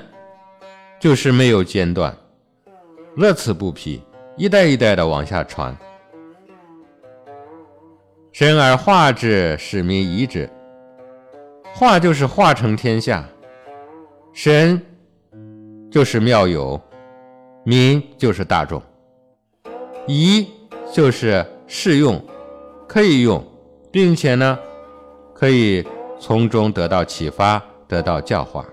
[1.00, 2.14] 就是没有间断，
[3.16, 4.02] 乐此不疲，
[4.36, 5.74] 一代一代的往下传。
[8.32, 10.46] 神而化之，使民宜之。
[11.74, 13.26] 化就是化成天下，
[14.34, 14.78] 神
[15.90, 16.78] 就是妙有，
[17.64, 18.80] 民就是大众，
[20.06, 20.46] 夷
[20.92, 22.22] 就是适用，
[22.86, 23.42] 可以用，
[23.90, 24.58] 并且呢，
[25.32, 25.82] 可以
[26.20, 28.64] 从中得到启发，得到教化。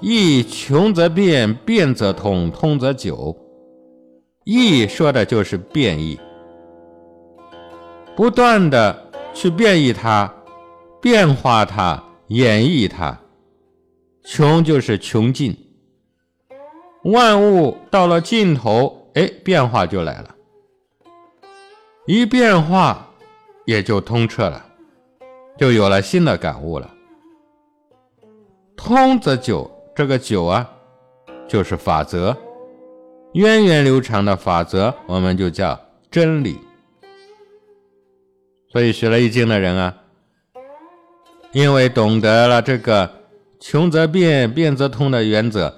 [0.00, 3.36] 义穷则变，变则通，通则久。
[4.44, 6.20] 义说的就是变异，
[8.14, 10.32] 不断的去变异它，
[11.02, 13.18] 变化它，演绎它。
[14.22, 15.56] 穷就是穷尽，
[17.12, 20.34] 万物到了尽头，哎，变化就来了。
[22.06, 23.08] 一变化，
[23.64, 24.64] 也就通彻了，
[25.58, 26.92] 就有了新的感悟了。
[28.76, 29.70] 通则久。
[29.94, 30.68] 这个久啊，
[31.48, 32.36] 就是法则，
[33.32, 35.80] 源远流长的法则，我们就叫
[36.10, 36.58] 真理。
[38.70, 39.94] 所以学了易经的人啊，
[41.52, 43.10] 因为懂得了这个
[43.58, 45.74] 穷则变，变则通的原则，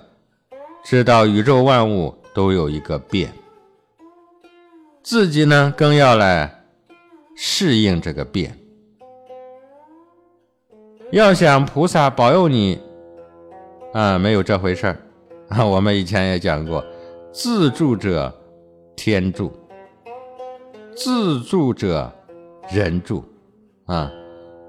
[0.84, 3.32] 知道宇宙万物都有一个变，
[5.02, 6.64] 自己呢更要来
[7.36, 8.58] 适应这个变。
[11.10, 12.80] 要想菩萨保佑你。
[13.94, 14.96] 啊，没有这回事儿
[15.48, 15.64] 啊！
[15.64, 16.84] 我们以前也讲过，
[17.32, 18.32] 自助者
[18.94, 19.50] 天助，
[20.94, 22.12] 自助者
[22.70, 23.24] 人助。
[23.86, 24.12] 啊，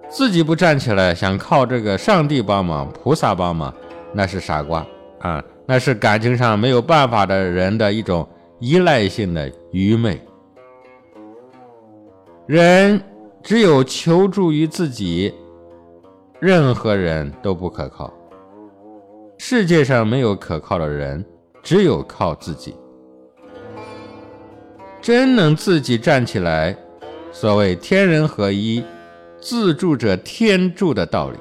[0.10, 3.74] 自己不站起来，想靠这个上帝帮忙、菩萨帮忙，
[4.14, 4.88] 那是傻瓜
[5.20, 5.43] 啊！
[5.72, 10.20] 那是感情上没有办法的人的一种依赖性的愚昧。
[12.47, 12.99] 人
[13.43, 15.32] 只有求助于自己，
[16.39, 18.11] 任何人都不可靠。
[19.38, 21.24] 世界上没有可靠的人，
[21.61, 22.74] 只有靠自己。
[24.99, 26.76] 真能自己站起来，
[27.32, 28.84] 所谓天人合一，
[29.39, 31.38] 自助者天助的道理。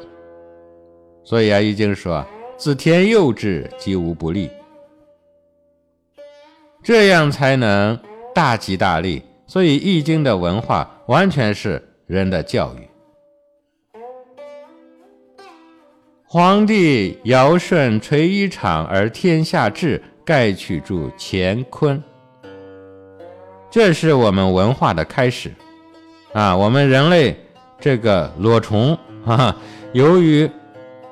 [1.24, 2.22] 所以啊，《易经》说
[2.58, 4.50] ：“自天佑之，吉无不利。”
[6.82, 7.98] 这样才能
[8.34, 9.22] 大吉大利。
[9.46, 12.86] 所以，《易经》的文化完全是人的教育。
[16.26, 22.02] 皇帝尧舜垂衣裳而天下治，盖取助乾坤。
[23.70, 25.50] 这是我们文化的开始
[26.34, 26.54] 啊！
[26.54, 27.34] 我们人类
[27.80, 29.56] 这个裸虫啊，
[29.94, 30.50] 由于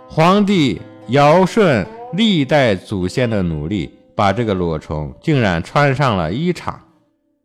[0.07, 6.74] 皇帝尧舜历代祖先的努力，把这个裸虫竟然穿上了衣裳，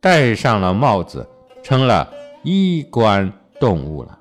[0.00, 1.24] 戴上了帽子，
[1.62, 2.08] 成了
[2.42, 4.18] 衣冠动物了。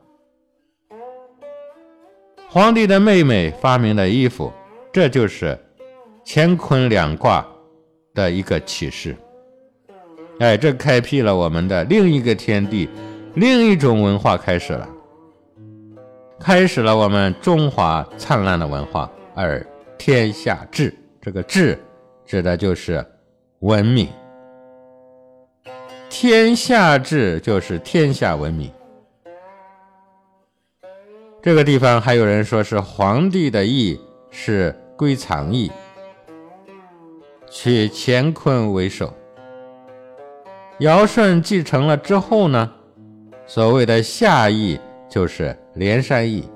[2.47, 4.53] 皇帝的妹妹发明的衣服，
[4.91, 5.57] 这就是
[6.23, 7.43] 乾坤两卦
[8.13, 9.15] 的一个启示。
[10.37, 12.87] 哎，这开辟了我们的另一个天地，
[13.33, 14.87] 另一种文化开始了，
[16.39, 19.09] 开始了我们中华灿烂的文化。
[19.41, 19.65] 而
[19.97, 21.77] 天下治，这个治
[22.25, 23.03] 指的就是
[23.59, 24.07] 文明。
[26.09, 28.71] 天下治就是天下文明。
[31.41, 35.71] 这个地方还有人说是皇帝的义是归藏义，
[37.49, 39.11] 取乾坤为首。
[40.79, 42.71] 尧舜继承了之后呢，
[43.47, 44.79] 所谓的下义
[45.09, 46.47] 就是连山义，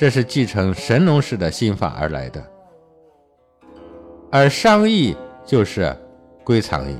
[0.00, 2.42] 这是继承神农氏的心法而来的。
[4.32, 5.94] 而商义就是
[6.42, 6.98] 归藏义，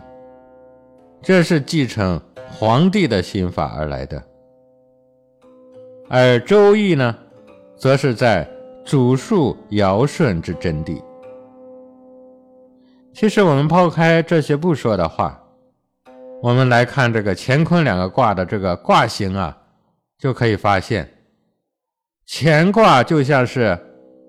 [1.22, 2.20] 这是继承
[2.52, 4.22] 皇帝的心法而来的。
[6.10, 7.16] 而《周易》呢，
[7.74, 8.46] 则是在
[8.84, 11.02] 主述尧舜之真谛。
[13.14, 15.42] 其实，我们抛开这些不说的话，
[16.42, 19.56] 我们来看这个乾坤两个卦的这个卦形啊，
[20.18, 21.08] 就可以发现，
[22.32, 23.76] 乾卦就像是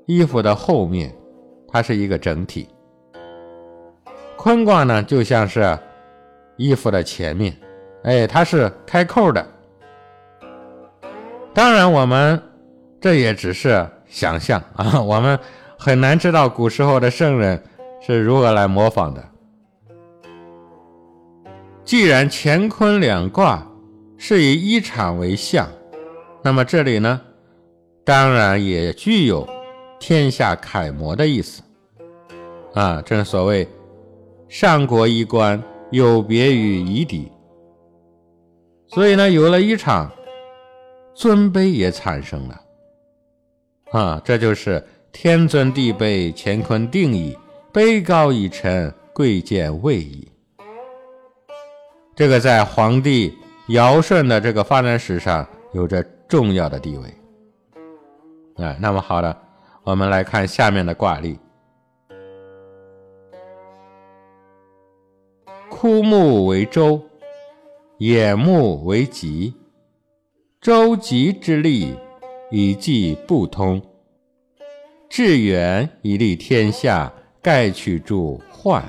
[0.08, 1.16] 衣服的后面，
[1.68, 2.66] 它是一个整体；
[4.36, 5.78] 坤卦呢，就像是
[6.58, 7.56] 衣服的前面，
[8.04, 9.48] 哎，它是开扣的。
[11.54, 12.42] 当然，我们
[13.00, 15.38] 这也只是想象啊，我们
[15.78, 17.64] 很难知道古时候的圣人
[18.02, 19.24] 是如何来模仿的。
[21.86, 23.64] 既然乾坤两卦
[24.18, 25.68] 是以一场为象，
[26.42, 27.22] 那么这里呢，
[28.04, 29.48] 当然也具有
[30.00, 31.62] 天下楷模的意思
[32.74, 33.02] 啊。
[33.02, 33.68] 正所谓
[34.48, 37.32] 上国衣冠，有别于夷狄，
[38.88, 40.12] 所以呢，有了一场。
[41.14, 42.62] 尊卑也产生了，
[43.92, 47.38] 啊，这就是天尊地卑，乾坤定矣；
[47.74, 50.32] 卑高以臣，贵贱位矣。
[52.16, 53.38] 这个在皇帝
[53.68, 57.14] 尧舜的这个发展史上有着重要的地位。
[58.64, 59.36] 啊，那么好的，
[59.84, 61.40] 我们来看下面的卦例：
[65.70, 67.02] 枯木为周，
[67.98, 69.54] 野木为吉。
[70.60, 71.96] 周吉之利，
[72.52, 73.82] 以济不通；
[75.10, 78.84] 致远以利天下，盖取诸患。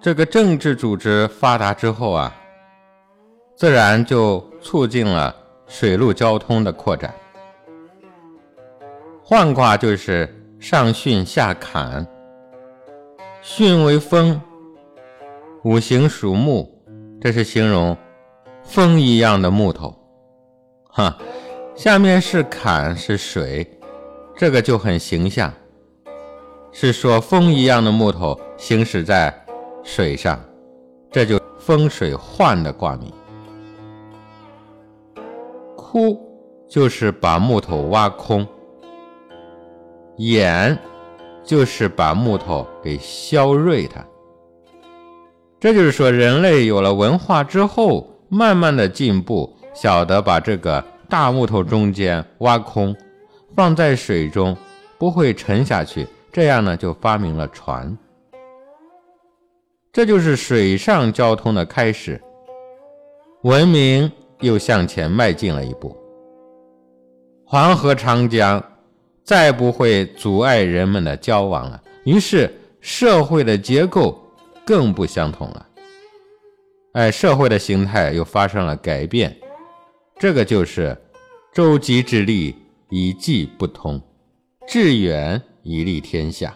[0.00, 2.34] 这个政治组织发达之后啊，
[3.54, 5.34] 自然就促进了
[5.68, 7.14] 水陆交通的扩展。
[9.24, 12.04] 涣卦就是上巽下坎，
[13.44, 14.40] 巽为风，
[15.62, 16.74] 五行属木。
[17.20, 17.96] 这是形容
[18.62, 19.92] 风一样的木头，
[20.88, 21.18] 哈，
[21.74, 23.68] 下面是坎是水，
[24.36, 25.52] 这个就很形象，
[26.70, 29.34] 是说风一样的木头行驶在
[29.82, 30.38] 水上，
[31.10, 33.12] 这就风水涣的卦名。
[35.90, 36.20] 枯
[36.68, 38.46] 就是把木头挖空，
[40.18, 40.78] 眼
[41.42, 44.04] 就是把木头给削锐它。
[45.58, 52.94] 这就是说，人类有了文化之后，慢慢的进步，晓得把这个大木头中间挖空，
[53.56, 54.54] 放在水中
[54.98, 57.96] 不会沉下去，这样呢就发明了船。
[59.90, 62.22] 这就是水上交通的开始，
[63.42, 65.96] 文明又向前迈进了一步。
[67.44, 68.62] 黄河、长江
[69.24, 74.24] 再不会阻碍人们的交往了，于是社会的结构。
[74.66, 75.66] 更不相同了，
[76.92, 79.34] 哎，社会的形态又发生了改变，
[80.18, 80.94] 这个就是
[81.54, 82.54] 周吉之力
[82.90, 83.98] 以济不通，
[84.66, 86.54] 致远以利天下。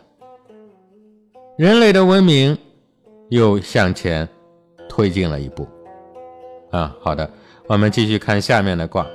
[1.56, 2.54] 人类的文明
[3.30, 4.28] 又向前
[4.90, 5.66] 推进了一步。
[6.70, 7.30] 啊，好的，
[7.72, 9.06] 我们继续看下面的卦：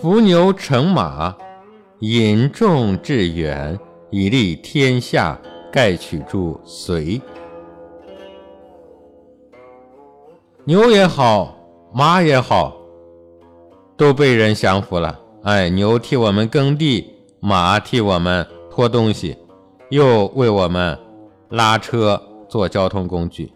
[0.00, 1.36] 伏牛乘马，
[1.98, 3.76] 引众致远。
[4.10, 5.36] 以利天下，
[5.72, 7.20] 盖取诸随。
[10.62, 11.56] 牛也好，
[11.92, 12.76] 马也好，
[13.96, 15.18] 都被人降服了。
[15.42, 19.36] 哎，牛替我们耕地，马替我们拖东西，
[19.88, 20.96] 又为我们
[21.48, 23.52] 拉车做交通工具。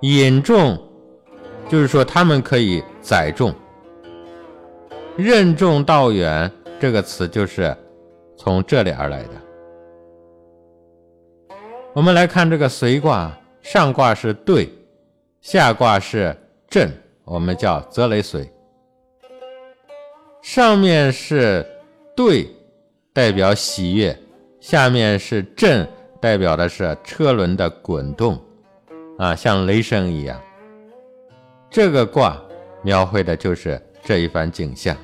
[0.00, 0.78] 引众，
[1.68, 3.54] 就是说他们可以载重。
[5.16, 7.76] 任重道远，这个词就是。
[8.40, 9.30] 从这里而来的。
[11.92, 14.72] 我们来看这个随卦，上卦是兑，
[15.40, 16.32] 下卦是
[16.68, 16.88] 震，
[17.24, 18.48] 我们叫泽雷随。
[20.40, 21.66] 上面是
[22.14, 22.48] 兑，
[23.12, 24.14] 代表喜悦；
[24.60, 25.84] 下面是震，
[26.20, 28.40] 代表的是车轮的滚动，
[29.18, 30.40] 啊，像雷声一样。
[31.68, 32.40] 这个卦
[32.82, 34.96] 描绘的就是这一番景象。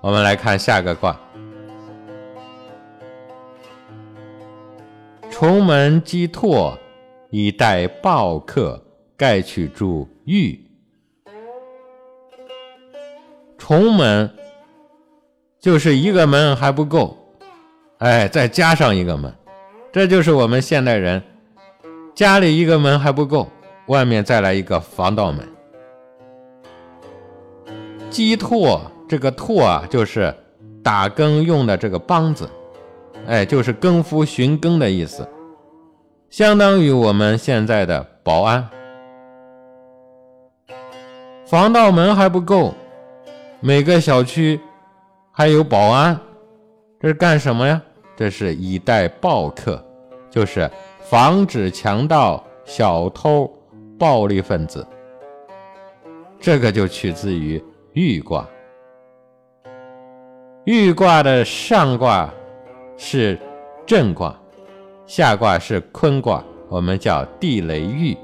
[0.00, 1.18] 我们来看下个卦。
[5.28, 6.78] 重门击拓，
[7.30, 8.80] 以待报客，
[9.16, 10.60] 盖取诸玉。
[13.58, 14.30] 重门
[15.58, 17.16] 就是一个门还不够，
[17.98, 19.34] 哎，再加上一个门，
[19.90, 21.20] 这就是我们现代人
[22.14, 23.48] 家里一个门还不够，
[23.86, 25.46] 外面再来一个防盗门。
[28.10, 28.80] 鸡拓。
[29.06, 30.34] 这个拓啊，就是
[30.82, 32.48] 打更用的这个梆子，
[33.26, 35.28] 哎，就是更夫巡更的意思，
[36.30, 38.66] 相当于我们现在的保安。
[41.44, 42.72] 防盗门还不够，
[43.60, 44.58] 每个小区
[45.30, 46.18] 还有保安，
[46.98, 47.80] 这是干什么呀？
[48.16, 49.84] 这是以待暴客，
[50.30, 50.68] 就是
[51.04, 53.50] 防止强盗、小偷、
[53.98, 54.86] 暴力分子。
[56.40, 58.48] 这个就取自于豫卦。
[60.64, 62.32] 豫卦的上卦
[62.96, 63.38] 是
[63.84, 64.34] 震卦，
[65.04, 68.16] 下卦是坤卦，我们叫地雷豫。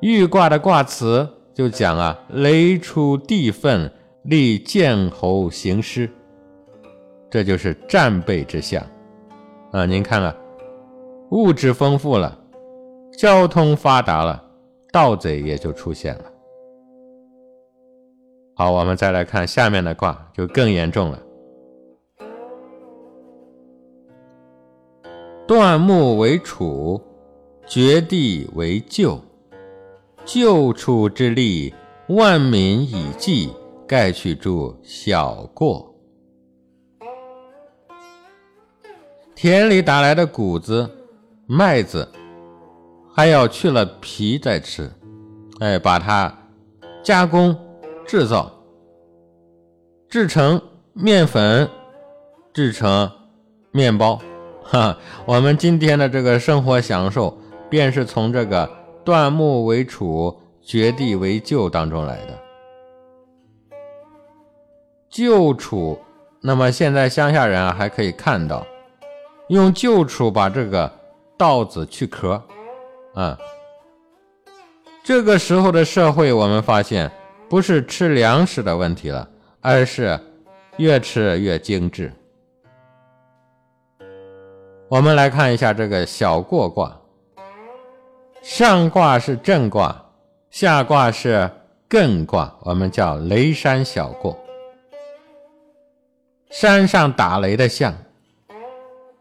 [0.00, 3.90] 豫卦的卦辞就讲啊，雷出地愤，
[4.24, 6.10] 立剑侯行师，
[7.30, 8.84] 这就是战备之象
[9.72, 9.86] 啊。
[9.86, 10.36] 您看啊，
[11.30, 12.38] 物质丰富了，
[13.18, 14.42] 交通发达了，
[14.92, 16.24] 盗贼也就出现了。
[18.54, 21.22] 好，我们再来看下面的卦，就更严重了。
[25.46, 27.00] 断木为楚，
[27.66, 29.20] 绝地为旧，
[30.24, 31.74] 旧楚之力，
[32.08, 33.52] 万民以济，
[33.86, 35.92] 盖去诸小过。
[39.34, 40.90] 田里打来的谷子
[41.48, 42.10] 麦子，
[43.14, 44.90] 还要去了皮再吃，
[45.60, 46.32] 哎，把它
[47.04, 47.56] 加工
[48.04, 48.50] 制造，
[50.08, 50.60] 制成
[50.92, 51.70] 面粉，
[52.52, 53.08] 制成
[53.70, 54.20] 面包。
[54.64, 57.38] 哈， 我们今天的这个生活享受，
[57.70, 58.68] 便是从这个
[59.04, 62.36] 断木为杵、掘地为臼当中来的。
[65.08, 65.96] 旧杵，
[66.40, 68.66] 那么现在乡下人啊还可以看到，
[69.48, 70.90] 用旧杵把这个
[71.36, 72.42] 稻子去壳，
[73.14, 73.38] 啊，
[75.04, 77.10] 这个时候的社会，我们发现
[77.48, 79.28] 不是吃粮食的问题了，
[79.60, 80.18] 而是
[80.78, 82.12] 越吃越精致。
[84.88, 86.96] 我们来看一下这个小过卦，
[88.42, 90.04] 上卦是震卦，
[90.50, 91.50] 下卦是
[91.90, 94.38] 艮卦，我们叫雷山小过。
[96.50, 97.94] 山上打雷的象，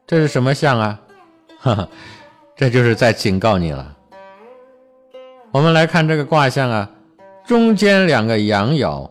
[0.07, 1.01] 这是什么象啊？
[1.66, 1.89] 哈哈，
[2.55, 3.97] 这就是在警告你了。
[5.51, 6.88] 我们来看这个卦象啊，
[7.43, 9.09] 中间两个阳爻，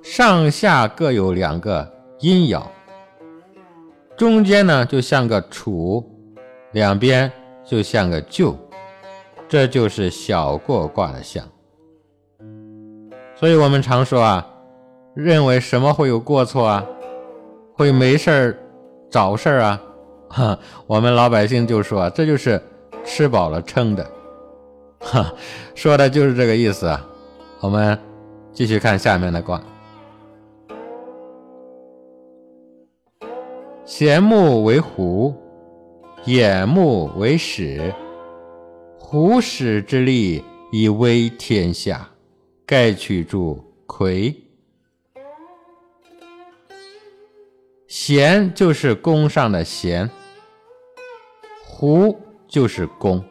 [0.00, 2.62] 上下各有两个阴爻。
[4.16, 6.04] 中间呢就像个杵，
[6.70, 7.30] 两边
[7.64, 8.56] 就像个旧，
[9.48, 11.44] 这就是小过卦的象。
[13.34, 14.46] 所以我们常说啊，
[15.16, 16.86] 认为什么会有过错啊，
[17.74, 18.58] 会没事儿
[19.10, 19.82] 找事儿啊，
[20.28, 22.60] 哈，我们老百姓就说这就是
[23.04, 24.10] 吃饱了撑的，
[25.00, 25.32] 哈，
[25.74, 27.06] 说的就是这个意思啊。
[27.60, 27.98] 我们
[28.52, 29.62] 继续看下面的卦。
[33.84, 35.34] 咸木为虎，
[36.24, 37.94] 眼木为始。
[38.98, 42.08] 虎始之力以威天下，
[42.66, 44.34] 盖取诸魁。
[47.88, 50.10] 弦就是弓上的弦，
[51.64, 53.22] 虎就是弓。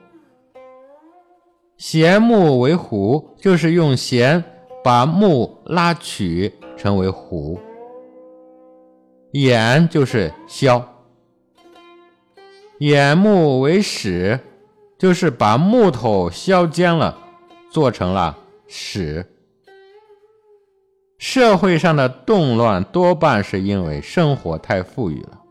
[1.77, 4.41] 弦木为虎，就是用弦
[4.81, 7.59] 把木拉曲成为虎。
[9.33, 10.81] 眼就是削，
[12.79, 14.39] 眼木为矢，
[14.97, 17.17] 就是把木头削尖了，
[17.69, 18.37] 做成了
[18.67, 19.34] 矢。
[21.27, 25.41] 社会上的动乱多半是因为生活太富裕了，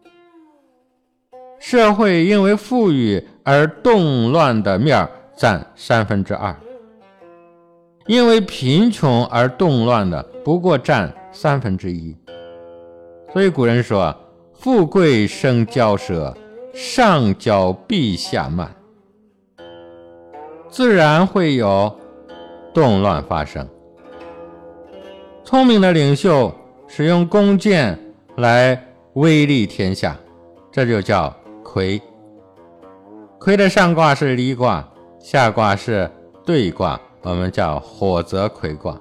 [1.58, 5.06] 社会因为富裕而动乱的面
[5.36, 6.54] 占三分之二，
[8.06, 12.16] 因为贫穷而动乱的不过占三分之一。
[13.32, 14.16] 所以古人说
[14.54, 16.32] ：“富贵生骄奢，
[16.72, 18.72] 上骄必下慢，
[20.68, 21.92] 自然会有
[22.72, 23.68] 动乱发生。”
[25.44, 26.50] 聪明的领袖
[26.88, 27.98] 使用弓箭
[28.36, 28.82] 来
[29.12, 30.16] 威力天下，
[30.72, 31.32] 这就叫
[31.62, 32.00] 魁。
[33.38, 34.88] 魁的上卦是离卦，
[35.20, 36.10] 下卦是
[36.46, 38.98] 兑卦，我们叫火泽魁卦。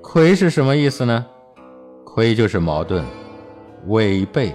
[0.00, 1.26] 魁是什么意思呢？
[2.04, 3.04] 魁就是矛盾、
[3.88, 4.54] 违背。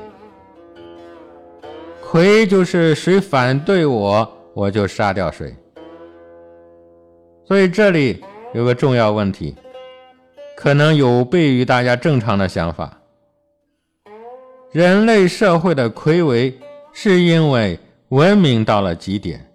[2.01, 5.53] 魁就是谁反对我，我就杀掉谁。
[7.43, 8.23] 所以这里
[8.53, 9.55] 有个重要问题，
[10.55, 12.97] 可能有悖于大家正常的想法。
[14.71, 16.57] 人类社会的魁违，
[16.91, 17.77] 是因为
[18.09, 19.45] 文明到了极点，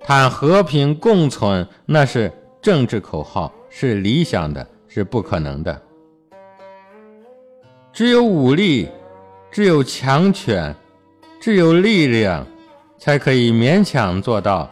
[0.00, 5.82] 谈和平共存那是政治口号，是理想的，是不可能的。
[7.92, 8.88] 只有武力，
[9.50, 10.74] 只有强权，
[11.40, 12.46] 只有力量，
[12.98, 14.68] 才可以勉强做到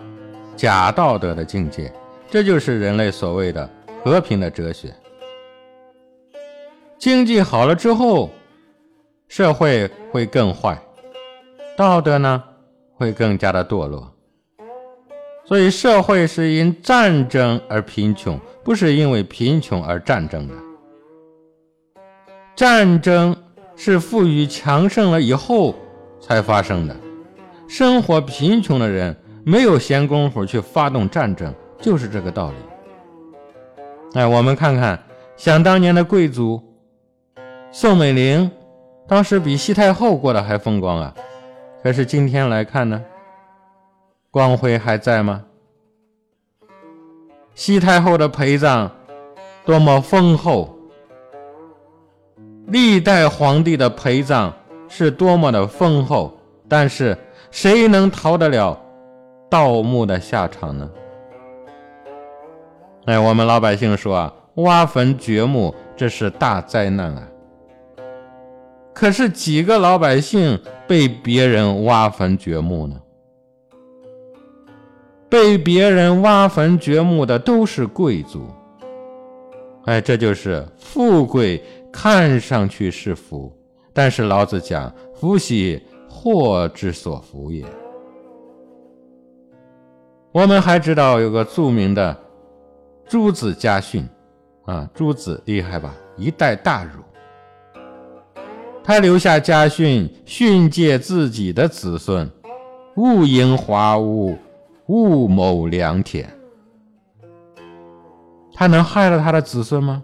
[0.57, 1.91] 假道德的境界。
[2.31, 3.69] 这就是人类所谓的
[4.03, 4.95] 和平的哲学。
[7.05, 8.31] 经济好了之后，
[9.29, 10.81] 社会会更坏，
[11.77, 12.43] 道德呢
[12.95, 14.11] 会更加的堕落。
[15.45, 20.55] 所以，社会是因战争而贫穷，不是因为贫穷而战争的。
[22.57, 23.37] 战争
[23.77, 25.75] 是富裕强盛了以后
[26.19, 26.97] 才发生的，
[27.69, 32.55] 生活贫穷的人没有闲工夫去发动战争，就是这个道理。
[34.15, 34.99] 哎，我们看看，
[35.37, 36.63] 想当年的贵族
[37.77, 38.49] 宋美龄，
[39.09, 41.13] 当时比西太后过得还风光啊。
[41.83, 43.03] 可是今天来看呢，
[44.31, 45.43] 光辉还在吗？
[47.57, 48.89] 西太后的陪葬
[49.65, 50.73] 多么丰厚！
[52.69, 54.55] 历代皇帝的陪葬
[54.89, 56.33] 是多么的丰厚，
[56.69, 57.19] 但是
[57.51, 58.81] 谁能逃得了
[59.51, 60.89] 盗墓的下场呢？
[63.07, 67.29] 哎，我们老百姓说啊，挖坟掘墓这是大灾难啊！
[68.95, 73.01] 可是几个老百姓被别人挖坟掘墓呢？
[75.29, 78.47] 被别人挖坟掘墓的都是贵族。
[79.87, 83.53] 哎，这就是富贵看上去是福，
[83.93, 87.65] 但是老子讲福兮祸之所伏也。
[90.33, 92.17] 我们还知道有个著名的
[93.07, 94.09] 朱子家训，
[94.65, 95.95] 啊，朱子厉害吧？
[96.17, 97.03] 一代大儒，
[98.85, 102.31] 他留下家训，训诫自己的子孙：
[102.97, 104.37] 勿营华屋，
[104.89, 106.29] 勿谋良田。
[108.53, 110.03] 他能害了他的子孙吗？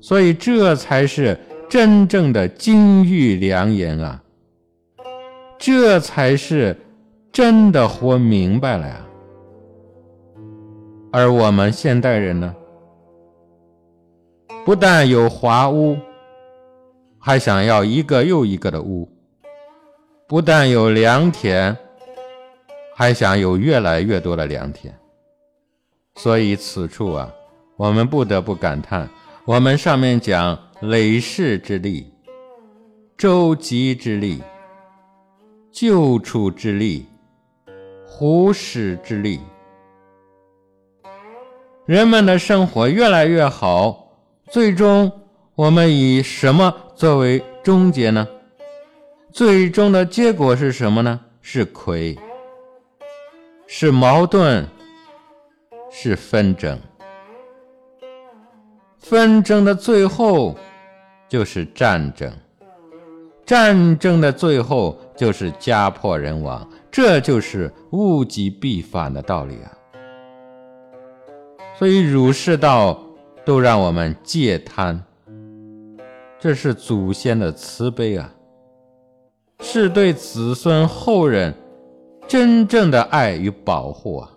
[0.00, 1.36] 所以这才是
[1.68, 4.22] 真正的金玉良言啊！
[5.58, 6.76] 这才是
[7.32, 9.04] 真的活明白了呀！
[11.10, 12.54] 而我们现代人呢，
[14.64, 15.96] 不但有华屋，
[17.18, 19.08] 还想要一个又一个的屋；
[20.26, 21.76] 不但有良田，
[22.94, 24.94] 还想有越来越多的良田。
[26.16, 27.30] 所以此处啊，
[27.76, 29.08] 我们不得不感叹：
[29.44, 32.12] 我们上面讲累世之力、
[33.16, 34.42] 周集之力、
[35.70, 37.06] 救处之力、
[38.06, 39.40] 胡使之力，
[41.84, 44.12] 人们的生活越来越好，
[44.50, 45.10] 最终
[45.54, 48.26] 我们以什么作为终结呢？
[49.30, 51.20] 最终的结果是什么呢？
[51.40, 52.18] 是亏，
[53.68, 54.66] 是矛盾。
[55.90, 56.78] 是纷争，
[58.98, 60.54] 纷争的最后
[61.28, 62.30] 就是战争，
[63.46, 69.72] 战争的最后就是家破人亡，这就是物极必反的道理啊！
[71.78, 73.00] 所以儒释道
[73.46, 75.02] 都让我们戒贪，
[76.40, 78.32] 这是祖先的慈悲啊，
[79.58, 81.52] 是对子孙后人
[82.28, 84.30] 真正的爱与保护啊！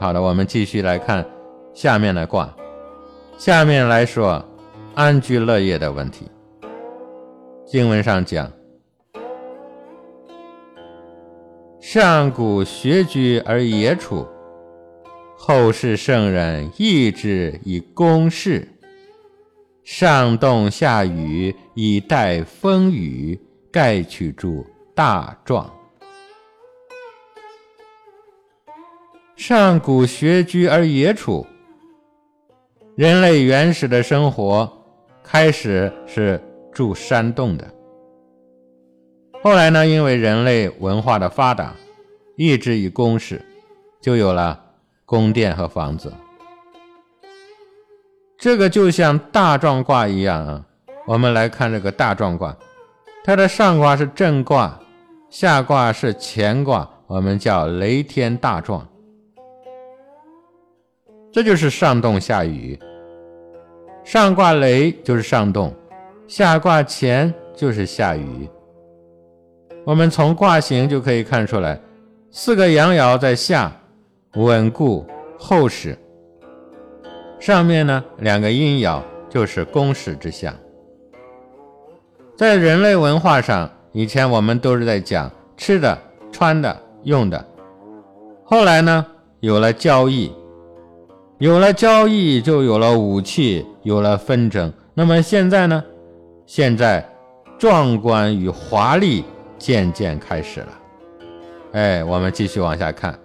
[0.00, 1.26] 好的，我们继续来看
[1.74, 2.54] 下面的卦。
[3.36, 4.42] 下面来说
[4.94, 6.26] 安居乐业的问题。
[7.66, 8.50] 经文上讲：
[11.80, 14.26] 上古学居而野处，
[15.36, 18.66] 后世圣人义之以公事。
[19.84, 23.38] 上冻下雨以待风雨，
[23.70, 25.70] 盖取住大壮。
[29.36, 31.46] 上古穴居而野处，
[32.96, 34.70] 人类原始的生活
[35.22, 36.40] 开始是
[36.72, 37.70] 住山洞的。
[39.42, 41.74] 后来呢，因为人类文化的发达，
[42.38, 43.44] 一直以工事，
[44.00, 44.58] 就有了
[45.04, 46.10] 宫殿和房子。
[48.38, 50.64] 这个就像大壮卦一样啊。
[51.06, 52.56] 我们来看这个大壮卦，
[53.22, 54.78] 它的上卦是震卦，
[55.28, 58.86] 下卦是乾卦，我们叫雷天大壮。
[61.30, 62.78] 这就是上动下雨，
[64.04, 65.74] 上卦雷就是上动，
[66.26, 68.48] 下卦乾就是下雨。
[69.84, 71.78] 我们从卦形就可以看出来，
[72.30, 73.70] 四个阳爻在下，
[74.36, 75.04] 稳固
[75.38, 75.94] 厚实；
[77.44, 80.54] 上面呢两个阴爻就是攻势之象。
[82.34, 85.98] 在人类文化上，以前我们都是在讲吃的、
[86.32, 87.46] 穿的、用的，
[88.44, 89.04] 后来呢
[89.40, 90.32] 有了交易。
[91.36, 94.72] 有了交易，就有了武器，有了纷争。
[94.94, 95.84] 那么现在呢？
[96.46, 97.06] 现在
[97.58, 99.22] 壮观与华丽
[99.58, 100.68] 渐渐开始了。
[101.72, 103.18] 哎，我们继续往下看。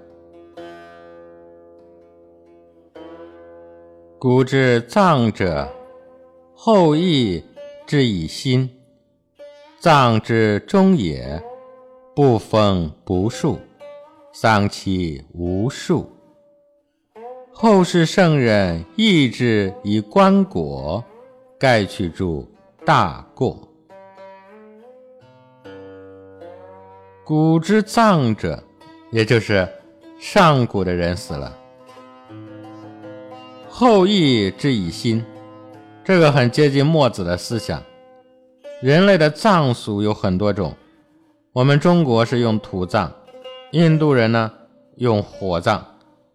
[4.21, 5.65] 古之葬者，
[6.53, 7.41] 后羿
[7.87, 8.69] 之以心，
[9.79, 11.41] 葬之终也，
[12.13, 13.57] 不封不树，
[14.33, 16.11] 丧其无数。
[17.53, 21.01] 后世圣人义之以棺椁，
[21.57, 22.45] 盖去诸
[22.85, 23.57] 大过。
[27.23, 28.61] 古之葬者，
[29.11, 29.65] 也就是
[30.19, 31.57] 上古的人死了，
[33.79, 35.23] 后羿之以心，
[36.03, 37.81] 这个很接近墨子的思想。
[38.81, 40.75] 人类的葬俗有很多种，
[41.53, 43.09] 我们中国是用土葬，
[43.71, 44.51] 印度人呢
[44.97, 45.81] 用火葬。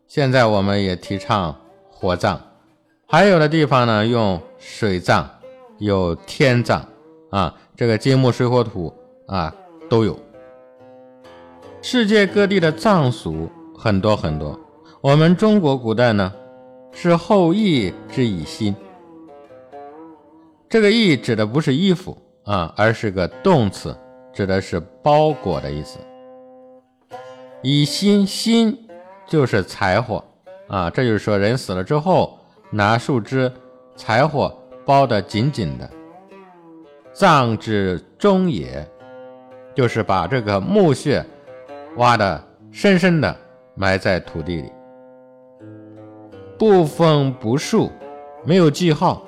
[0.08, 1.54] 现在我们也提倡
[1.90, 2.40] 火葬，
[3.06, 5.28] 还有的地方呢用水葬，
[5.76, 6.82] 有天葬
[7.28, 8.90] 啊，这个金木水火土
[9.26, 9.54] 啊
[9.90, 10.18] 都有。
[11.82, 14.58] 世界各地的葬俗很多很多，
[15.02, 16.32] 我们中国古代呢
[16.94, 18.74] 是后羿之以心，
[20.68, 23.94] 这个义指的不是衣服啊，而是个动词，
[24.32, 25.98] 指的是包裹的意思。
[27.62, 28.78] 以心心
[29.26, 30.24] 就是柴火
[30.68, 32.38] 啊，这就是说人死了之后
[32.70, 33.52] 拿树枝、
[33.96, 35.90] 柴火包得紧紧的。
[37.12, 38.86] 葬之中也，
[39.74, 41.24] 就是把这个墓穴
[41.96, 43.36] 挖得深深的
[43.74, 44.72] 埋在土地里。
[46.66, 47.90] 不封不树，
[48.42, 49.22] 没有记号，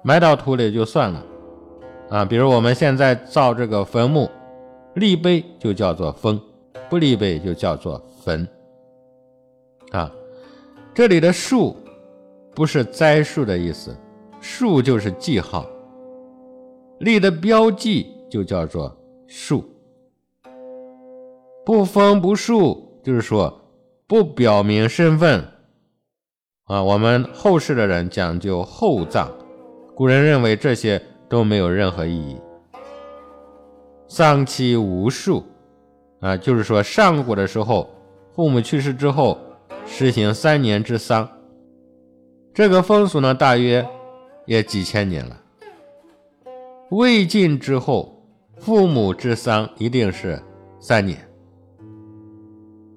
[0.00, 1.26] 埋到土里就算了
[2.08, 2.24] 啊。
[2.24, 4.30] 比如我们现在造这个坟墓，
[4.94, 6.40] 立碑就叫做封，
[6.88, 8.46] 不立碑就叫做坟
[9.90, 10.08] 啊。
[10.94, 11.74] 这里的树
[12.54, 13.92] 不是栽树的意思，
[14.40, 15.66] 树就是记号，
[17.00, 19.64] 立的标记就叫做树。
[21.66, 23.52] 不封不树，就是说
[24.06, 25.44] 不表明身份。
[26.68, 29.26] 啊，我们后世的人讲究厚葬，
[29.94, 32.38] 古人认为这些都没有任何意义。
[34.06, 35.42] 丧期无数，
[36.20, 37.88] 啊，就是说上古的时候，
[38.34, 39.38] 父母去世之后，
[39.86, 41.26] 实行三年之丧。
[42.52, 43.86] 这个风俗呢，大约
[44.44, 45.40] 也几千年了。
[46.90, 48.22] 魏晋之后，
[48.58, 50.38] 父母之丧一定是
[50.78, 51.18] 三年。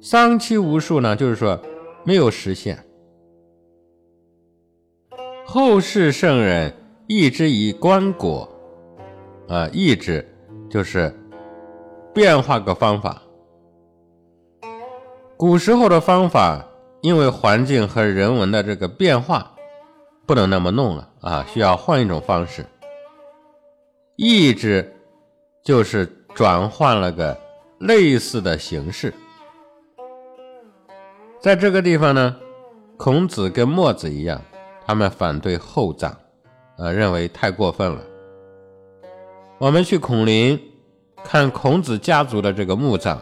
[0.01, 1.57] 丧期无数呢，就是说
[2.03, 2.77] 没有实现。
[5.53, 6.73] 后世圣人
[7.07, 8.47] 译之以棺椁，
[9.49, 10.25] 啊，译之
[10.69, 11.13] 就是
[12.13, 13.21] 变化个方法。
[15.35, 16.65] 古时候的方法，
[17.01, 19.51] 因为环境和人文的这个变化，
[20.25, 22.65] 不能那么弄了啊，需要换一种方式。
[24.15, 24.89] 译之
[25.65, 27.37] 就是转换了个
[27.77, 29.13] 类似的形式。
[31.41, 32.37] 在这个地方呢，
[32.95, 34.41] 孔子跟墨子一样。
[34.91, 36.13] 他们反对厚葬，
[36.77, 38.01] 呃，认为太过分了。
[39.57, 40.59] 我们去孔林
[41.23, 43.17] 看孔子家族的这个墓葬，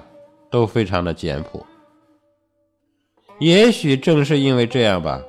[0.50, 1.64] 都非常的简朴。
[3.38, 5.22] 也许正是因为这样吧，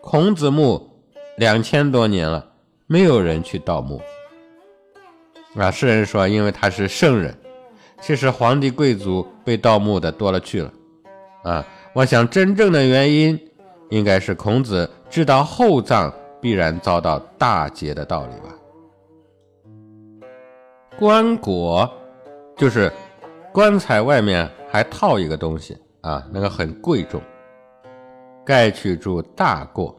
[0.00, 0.90] 孔子墓
[1.36, 2.52] 两千多年了，
[2.86, 4.00] 没有人去盗墓。
[5.56, 7.36] 啊，世人说因为他是圣人，
[8.00, 10.72] 其实皇帝贵族被盗墓的多了去了。
[11.44, 13.38] 啊，我想真正的原因。
[13.88, 18.54] 应该是孔子知道厚葬必然遭到大劫的道理吧？
[20.98, 21.88] 棺椁
[22.56, 22.90] 就是
[23.52, 27.20] 棺材外面还套一个东西啊，那个很贵重。
[28.44, 29.94] 盖取住大过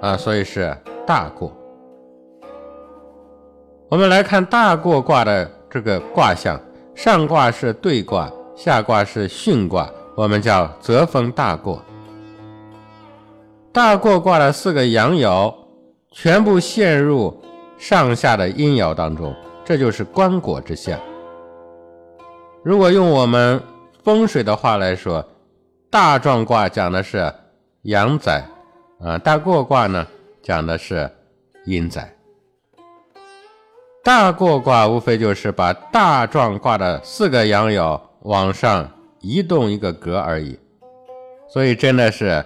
[0.00, 0.76] 啊，所以是
[1.06, 1.52] 大过。
[3.90, 6.60] 我们来看大过卦的这个卦象，
[6.94, 11.82] 上卦是兑卦，下卦是巽卦，我们叫泽风大过。
[13.70, 15.54] 大过卦的四个阳爻
[16.10, 17.38] 全部陷入
[17.76, 20.98] 上下的阴爻当中，这就是棺椁之象。
[22.64, 23.62] 如果用我们
[24.02, 25.24] 风水的话来说，
[25.90, 27.32] 大壮卦讲的是
[27.82, 28.44] 阳宅，
[29.00, 30.06] 啊，大过卦呢
[30.42, 31.08] 讲的是
[31.66, 32.12] 阴宅。
[34.02, 38.90] 大过卦无非就是把大壮卦的四个阳爻往上
[39.20, 40.58] 移动一个格而已，
[41.48, 42.44] 所以真的是。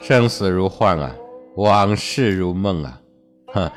[0.00, 1.14] 生死如幻啊，
[1.56, 3.00] 往事如梦啊，
[3.48, 3.70] 哼！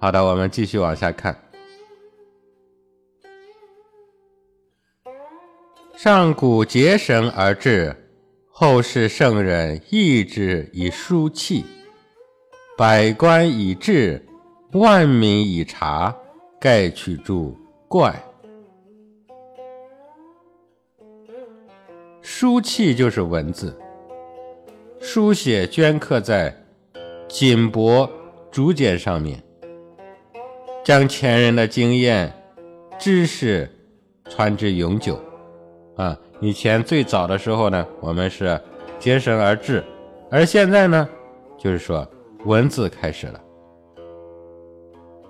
[0.00, 1.36] 好的，我们继续往下看。
[5.94, 7.94] 上古结绳而治，
[8.50, 11.64] 后世圣人意之以书契，
[12.76, 14.26] 百官以治，
[14.72, 16.14] 万民以察，
[16.60, 17.56] 盖取诸
[17.88, 18.14] 怪。
[22.20, 23.78] 书契就是文字。
[24.98, 26.54] 书写镌刻在
[27.28, 28.08] 锦帛
[28.50, 29.42] 竹简上面，
[30.84, 32.32] 将前人的经验、
[32.98, 33.70] 知识
[34.28, 35.20] 传之永久。
[35.96, 38.60] 啊，以前最早的时候呢，我们是
[38.98, 39.82] 结绳而治，
[40.30, 41.08] 而现在呢，
[41.58, 42.06] 就是说
[42.44, 43.40] 文字开始了。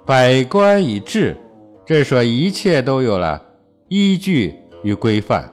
[0.04, 1.36] 百官以治，
[1.84, 3.40] 这是说一切都有了
[3.88, 5.50] 依据与规范。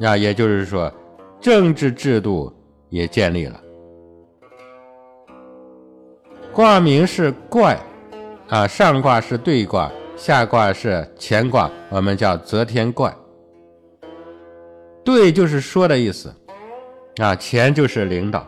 [0.00, 0.92] 啊，也就是说
[1.40, 2.52] 政治制度。
[2.96, 3.60] 也建立了。
[6.52, 7.78] 卦名是怪，
[8.48, 13.14] 啊，上卦是对卦，下卦是乾卦，我们叫择天怪。
[15.04, 16.34] 对就是说的意思，
[17.18, 18.44] 啊，乾就是领导。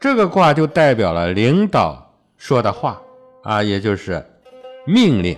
[0.00, 3.00] 这个卦就代表了领导说的话，
[3.42, 4.24] 啊，也就是
[4.86, 5.36] 命令。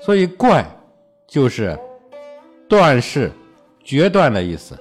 [0.00, 0.66] 所以怪
[1.28, 1.78] 就是
[2.68, 3.30] 断事、
[3.84, 4.76] 决断的意思。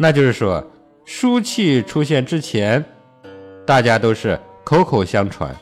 [0.00, 0.64] 那就是说，
[1.04, 2.84] 书契出现之前，
[3.66, 5.52] 大家都是口口相传。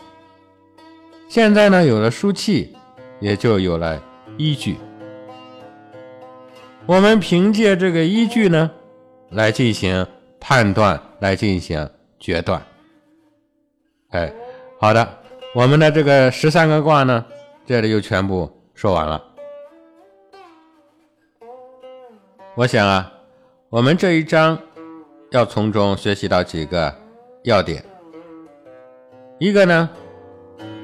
[1.26, 2.76] 现在呢，有了书契，
[3.18, 3.98] 也就有了
[4.36, 4.76] 依据。
[6.84, 8.70] 我们凭借这个依据呢，
[9.30, 10.06] 来进行
[10.38, 11.88] 判断，来进行
[12.20, 12.62] 决断。
[14.10, 14.30] 哎，
[14.78, 15.18] 好的，
[15.54, 17.24] 我们的这个十三个卦呢，
[17.64, 19.24] 这里就全部说完了。
[22.54, 23.12] 我想啊，
[23.76, 24.58] 我们这一章
[25.32, 26.90] 要从中学习到几个
[27.42, 27.84] 要点。
[29.38, 29.90] 一个呢，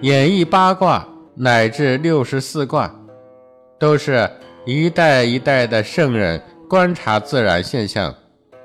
[0.03, 2.95] 演绎八卦乃至六十四卦，
[3.79, 4.31] 都是
[4.67, 6.39] 一代一代的圣人
[6.69, 8.15] 观察自然现象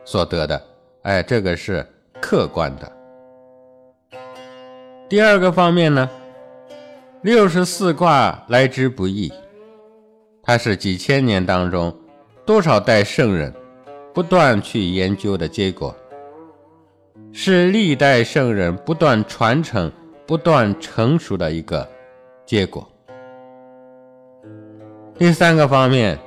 [0.03, 0.61] 所得的。
[1.03, 1.87] 哎，这个是
[2.19, 2.91] 客观的。
[5.07, 6.09] 第二个方面呢，
[7.21, 9.31] 六十四卦来之不易，
[10.43, 11.97] 它是几千年当中。
[12.45, 13.53] 多少代圣人
[14.17, 15.95] 不断去研究的结果，
[17.31, 19.91] 是历代圣人不断传承、
[20.25, 21.87] 不断成熟的一个
[22.43, 22.89] 结果。
[25.19, 26.17] 第三个方面，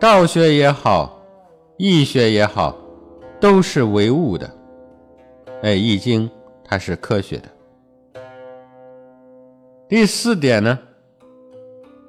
[0.00, 1.22] 道学也好，
[1.76, 2.74] 易学也好，
[3.38, 4.50] 都是唯物的。
[5.60, 6.26] 哎，《易经》
[6.64, 8.22] 它是科学的。
[9.86, 10.78] 第四点呢，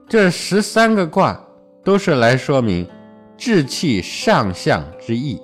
[0.08, 1.38] 这十三个卦
[1.84, 2.90] 都是来说明。
[3.40, 5.42] 志气上相之意，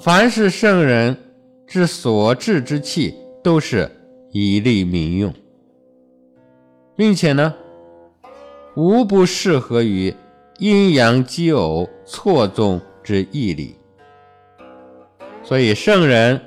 [0.00, 1.14] 凡是圣人
[1.66, 3.14] 之所至之气，
[3.44, 3.90] 都是
[4.32, 5.30] 以利民用，
[6.96, 7.54] 并且呢，
[8.76, 10.12] 无不适合于
[10.58, 13.76] 阴阳奇偶错综之义理。
[15.42, 16.40] 所以圣人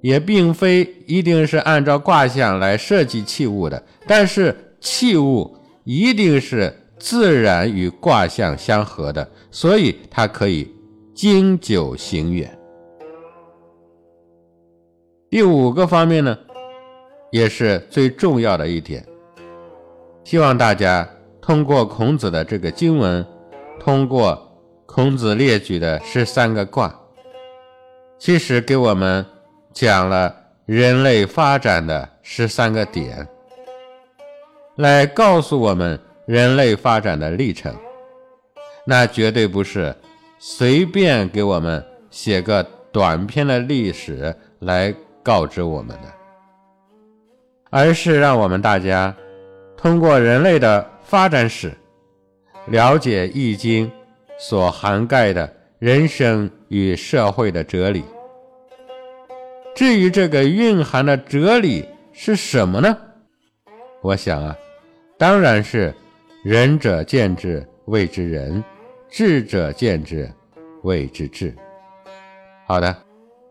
[0.00, 6.74] 也并非一定是按照卦象来设计器物的，但是器物一定是。
[6.98, 10.74] 自然与卦象相合的，所以它可以
[11.14, 12.58] 经久行远。
[15.28, 16.38] 第五个方面呢，
[17.30, 19.06] 也是最重要的一点，
[20.24, 21.06] 希望大家
[21.40, 23.24] 通过孔子的这个经文，
[23.78, 24.40] 通过
[24.86, 26.98] 孔子列举的十三个卦，
[28.18, 29.24] 其实给我们
[29.74, 30.34] 讲了
[30.64, 33.28] 人类发展的十三个点，
[34.76, 36.00] 来告诉我们。
[36.26, 37.72] 人类发展的历程，
[38.84, 39.94] 那绝对不是
[40.40, 46.12] 随便给我们写个短篇的历史来告知我们的，
[47.70, 49.14] 而是让我们大家
[49.76, 51.72] 通过人类的发展史，
[52.66, 53.86] 了解《易经》
[54.36, 55.48] 所涵盖的
[55.78, 58.04] 人生与社会的哲理。
[59.76, 62.96] 至于这个蕴含的哲理是什么呢？
[64.02, 64.56] 我想啊，
[65.16, 65.94] 当然是。
[66.48, 68.62] 仁者见智谓之仁，
[69.08, 70.30] 智者见智
[70.84, 71.52] 谓之智。
[72.68, 72.96] 好的，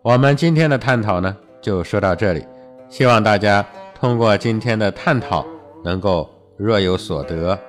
[0.02, 2.48] 我们今天的探讨呢就说到这里，
[2.88, 5.46] 希望大家通过今天的探讨
[5.84, 7.60] 能够若有所得，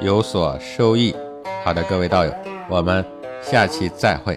[0.00, 1.14] 有所收益。
[1.62, 2.34] 好的，各位道友，
[2.68, 3.04] 我们
[3.40, 4.36] 下期再会。